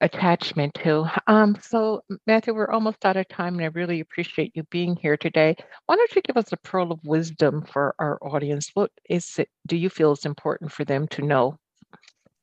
attachment 0.00 0.74
to. 0.74 1.06
Um, 1.26 1.56
so, 1.60 2.02
Matthew, 2.26 2.54
we're 2.54 2.70
almost 2.70 3.04
out 3.04 3.16
of 3.16 3.28
time, 3.28 3.54
and 3.54 3.64
I 3.64 3.66
really 3.66 4.00
appreciate 4.00 4.52
you 4.54 4.62
being 4.64 4.96
here 4.96 5.16
today. 5.16 5.56
Why 5.86 5.96
don't 5.96 6.14
you 6.14 6.22
give 6.22 6.36
us 6.36 6.52
a 6.52 6.56
pearl 6.58 6.92
of 6.92 7.00
wisdom 7.04 7.64
for 7.64 7.94
our 7.98 8.18
audience? 8.22 8.70
What 8.74 8.90
is 9.08 9.38
it? 9.38 9.48
Do 9.66 9.76
you 9.76 9.90
feel 9.90 10.12
is 10.12 10.24
important 10.24 10.72
for 10.72 10.84
them 10.84 11.08
to 11.08 11.22
know? 11.22 11.58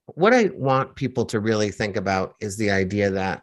What 0.07 0.33
I 0.33 0.51
want 0.53 0.95
people 0.95 1.25
to 1.25 1.39
really 1.39 1.71
think 1.71 1.95
about 1.95 2.35
is 2.39 2.57
the 2.57 2.71
idea 2.71 3.09
that 3.11 3.41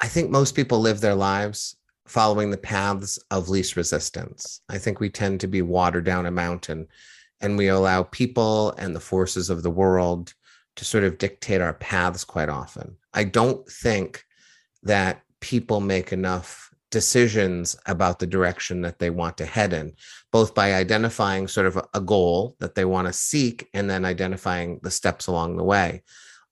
I 0.00 0.08
think 0.08 0.30
most 0.30 0.54
people 0.54 0.80
live 0.80 1.00
their 1.00 1.14
lives 1.14 1.76
following 2.06 2.50
the 2.50 2.56
paths 2.56 3.18
of 3.30 3.48
least 3.48 3.76
resistance. 3.76 4.60
I 4.68 4.78
think 4.78 5.00
we 5.00 5.10
tend 5.10 5.40
to 5.40 5.48
be 5.48 5.62
watered 5.62 6.04
down 6.04 6.26
a 6.26 6.30
mountain 6.30 6.88
and 7.40 7.58
we 7.58 7.68
allow 7.68 8.04
people 8.04 8.72
and 8.72 8.94
the 8.94 9.00
forces 9.00 9.50
of 9.50 9.62
the 9.62 9.70
world 9.70 10.32
to 10.76 10.84
sort 10.84 11.04
of 11.04 11.18
dictate 11.18 11.60
our 11.60 11.74
paths 11.74 12.24
quite 12.24 12.48
often. 12.48 12.96
I 13.12 13.24
don't 13.24 13.66
think 13.68 14.24
that 14.82 15.22
people 15.40 15.80
make 15.80 16.12
enough 16.12 16.70
decisions 16.90 17.76
about 17.86 18.18
the 18.18 18.26
direction 18.26 18.80
that 18.82 18.98
they 18.98 19.10
want 19.10 19.36
to 19.38 19.46
head 19.46 19.72
in, 19.72 19.92
both 20.30 20.54
by 20.54 20.74
identifying 20.74 21.48
sort 21.48 21.66
of 21.66 21.76
a, 21.92 22.00
goal 22.00 22.56
that 22.60 22.74
they 22.74 22.84
want 22.84 23.06
to 23.06 23.12
seek 23.12 23.68
and 23.74 23.90
then 23.90 24.04
identifying 24.04 24.78
the 24.82 24.90
steps 24.90 25.26
along 25.26 25.56
the 25.56 25.64
way. 25.64 26.02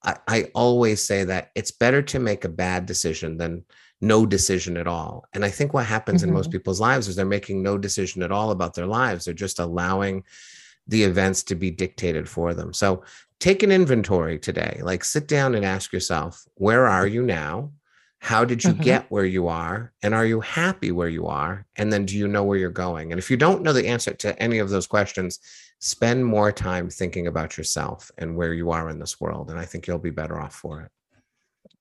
I, 0.02 0.16
I 0.26 0.50
always 0.54 1.02
say 1.02 1.24
that 1.24 1.50
it's 1.54 1.70
better 1.70 2.02
to 2.02 2.18
make 2.18 2.44
a 2.44 2.48
bad 2.48 2.86
decision 2.86 3.36
than 3.36 3.64
no 4.00 4.26
decision 4.26 4.76
at 4.76 4.86
all. 4.86 5.24
And 5.32 5.44
I 5.44 5.50
think 5.50 5.72
what 5.72 5.86
happens 5.86 6.20
mm-hmm. 6.20 6.30
in 6.30 6.34
most 6.34 6.46
mm-hmm. 6.46 6.58
people's 6.58 6.80
lives 6.80 7.08
is 7.08 7.16
they're 7.16 7.24
making 7.24 7.62
no 7.62 7.78
decision 7.78 8.22
at 8.22 8.32
all 8.32 8.50
about 8.50 8.74
their 8.74 8.86
lives. 8.86 9.24
They're 9.24 9.34
just 9.34 9.58
allowing 9.58 10.24
the 10.86 11.04
events 11.04 11.42
to 11.44 11.54
be 11.54 11.70
dictated 11.70 12.28
for 12.28 12.52
them. 12.54 12.72
So 12.72 13.04
take 13.40 13.62
an 13.62 13.72
inventory 13.72 14.38
today. 14.38 14.80
Like 14.82 15.04
sit 15.04 15.28
down 15.28 15.54
and 15.54 15.64
ask 15.64 15.92
yourself, 15.92 16.44
where 16.54 16.86
are 16.86 17.06
you 17.06 17.22
now? 17.22 17.70
How 18.18 18.44
did 18.44 18.64
you 18.64 18.70
mm-hmm. 18.70 18.82
get 18.82 19.10
where 19.10 19.26
you 19.26 19.48
are? 19.48 19.92
And 20.02 20.14
are 20.14 20.24
you 20.24 20.40
happy 20.40 20.92
where 20.92 21.08
you 21.08 21.26
are? 21.26 21.66
And 21.76 21.92
then 21.92 22.06
do 22.06 22.16
you 22.16 22.26
know 22.26 22.42
where 22.42 22.58
you're 22.58 22.70
going? 22.70 23.12
And 23.12 23.18
if 23.18 23.30
you 23.30 23.36
don't 23.36 23.62
know 23.62 23.72
the 23.72 23.86
answer 23.86 24.14
to 24.14 24.42
any 24.42 24.58
of 24.58 24.70
those 24.70 24.86
questions, 24.86 25.40
spend 25.78 26.24
more 26.24 26.50
time 26.50 26.88
thinking 26.88 27.26
about 27.26 27.58
yourself 27.58 28.10
and 28.16 28.34
where 28.34 28.54
you 28.54 28.70
are 28.70 28.88
in 28.88 28.98
this 28.98 29.20
world. 29.20 29.50
And 29.50 29.58
I 29.58 29.66
think 29.66 29.86
you'll 29.86 29.98
be 29.98 30.10
better 30.10 30.40
off 30.40 30.54
for 30.54 30.80
it. 30.80 30.90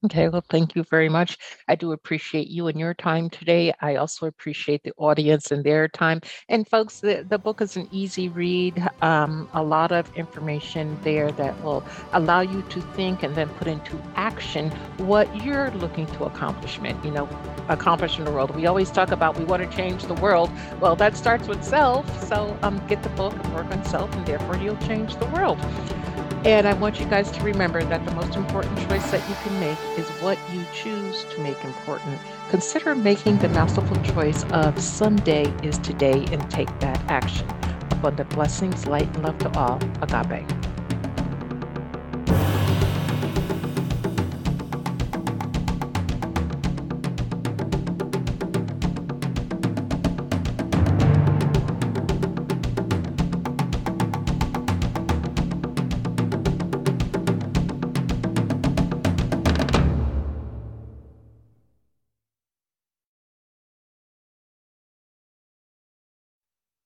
Okay, 0.06 0.28
well, 0.28 0.44
thank 0.50 0.76
you 0.76 0.84
very 0.84 1.08
much. 1.08 1.38
I 1.70 1.76
do 1.76 1.94
appreciate 1.94 2.50
you 2.50 2.68
and 2.68 2.78
your 2.78 2.94
time 2.94 3.30
today. 3.30 3.74
I 3.80 3.96
also 3.96 4.26
appreciate 4.26 4.84
the 4.84 4.92
audience 4.98 5.50
and 5.50 5.63
their 5.63 5.88
time. 5.88 6.20
And 6.50 6.68
folks, 6.68 7.00
the, 7.00 7.26
the 7.30 7.38
book 7.38 7.62
is 7.62 7.78
an 7.78 7.88
easy 7.89 8.28
read, 8.28 8.86
um, 9.02 9.48
a 9.54 9.63
lot 9.63 9.94
of 9.94 10.13
information 10.18 11.00
there 11.04 11.32
that 11.34 11.63
will 11.63 11.86
allow 12.12 12.42
you 12.42 12.63
to 12.63 12.82
think 12.82 13.24
and 13.24 13.34
then 13.34 13.48
put 13.48 13.68
into 13.68 13.98
action 14.16 14.72
what 14.98 15.34
you're 15.42 15.72
looking 15.72 16.06
to 16.08 16.26
accomplishment, 16.26 17.04
you 17.06 17.12
know, 17.12 17.30
accomplish 17.70 18.20
in 18.20 18.26
the 18.26 18.32
world. 18.32 18.54
We 18.54 18.66
always 18.66 18.92
talk 18.92 19.12
about 19.12 19.38
we 19.39 19.46
want 19.46 19.70
to 19.70 19.78
change 19.78 20.04
the 20.04 20.16
world. 20.16 20.52
Well, 20.82 20.98
that 20.98 21.16
starts 21.16 21.48
with 21.48 21.63
self. 21.63 22.28
So 22.28 22.58
um, 22.62 22.86
get 22.88 23.04
the 23.04 23.10
book 23.10 23.34
and 23.34 23.54
work 23.56 23.68
on 23.68 23.86
self, 23.86 24.13
and 24.16 24.26
therefore 24.26 24.58
you'll 24.58 24.76
change 24.78 25.16
the 25.16 25.28
world. 25.28 25.60
And 26.45 26.67
I 26.67 26.73
want 26.73 26.99
you 26.99 27.06
guys 27.06 27.32
to 27.32 27.41
remember 27.41 27.82
that 27.86 28.06
the 28.06 28.12
most 28.12 28.36
important 28.36 28.77
choice 28.89 29.10
that 29.12 29.27
you 29.29 29.36
can 29.43 29.58
make 29.62 29.77
is 29.97 30.10
what 30.21 30.38
you 30.51 30.65
choose 30.73 31.23
to 31.25 31.39
make 31.39 31.63
important. 31.63 32.19
Consider 32.49 32.95
making 32.95 33.38
the 33.38 33.47
masterful 33.47 33.95
choice 34.03 34.43
of 34.51 34.77
someday 34.82 35.45
is 35.63 35.77
today 35.77 36.25
and 36.32 36.51
take 36.51 36.67
that 36.82 36.99
action. 37.10 37.47
Abundant 37.91 38.29
blessings, 38.32 38.86
light, 38.88 39.07
and 39.15 39.24
love 39.24 39.38
to 39.39 39.57
all. 39.57 39.80
Agape. 40.01 40.72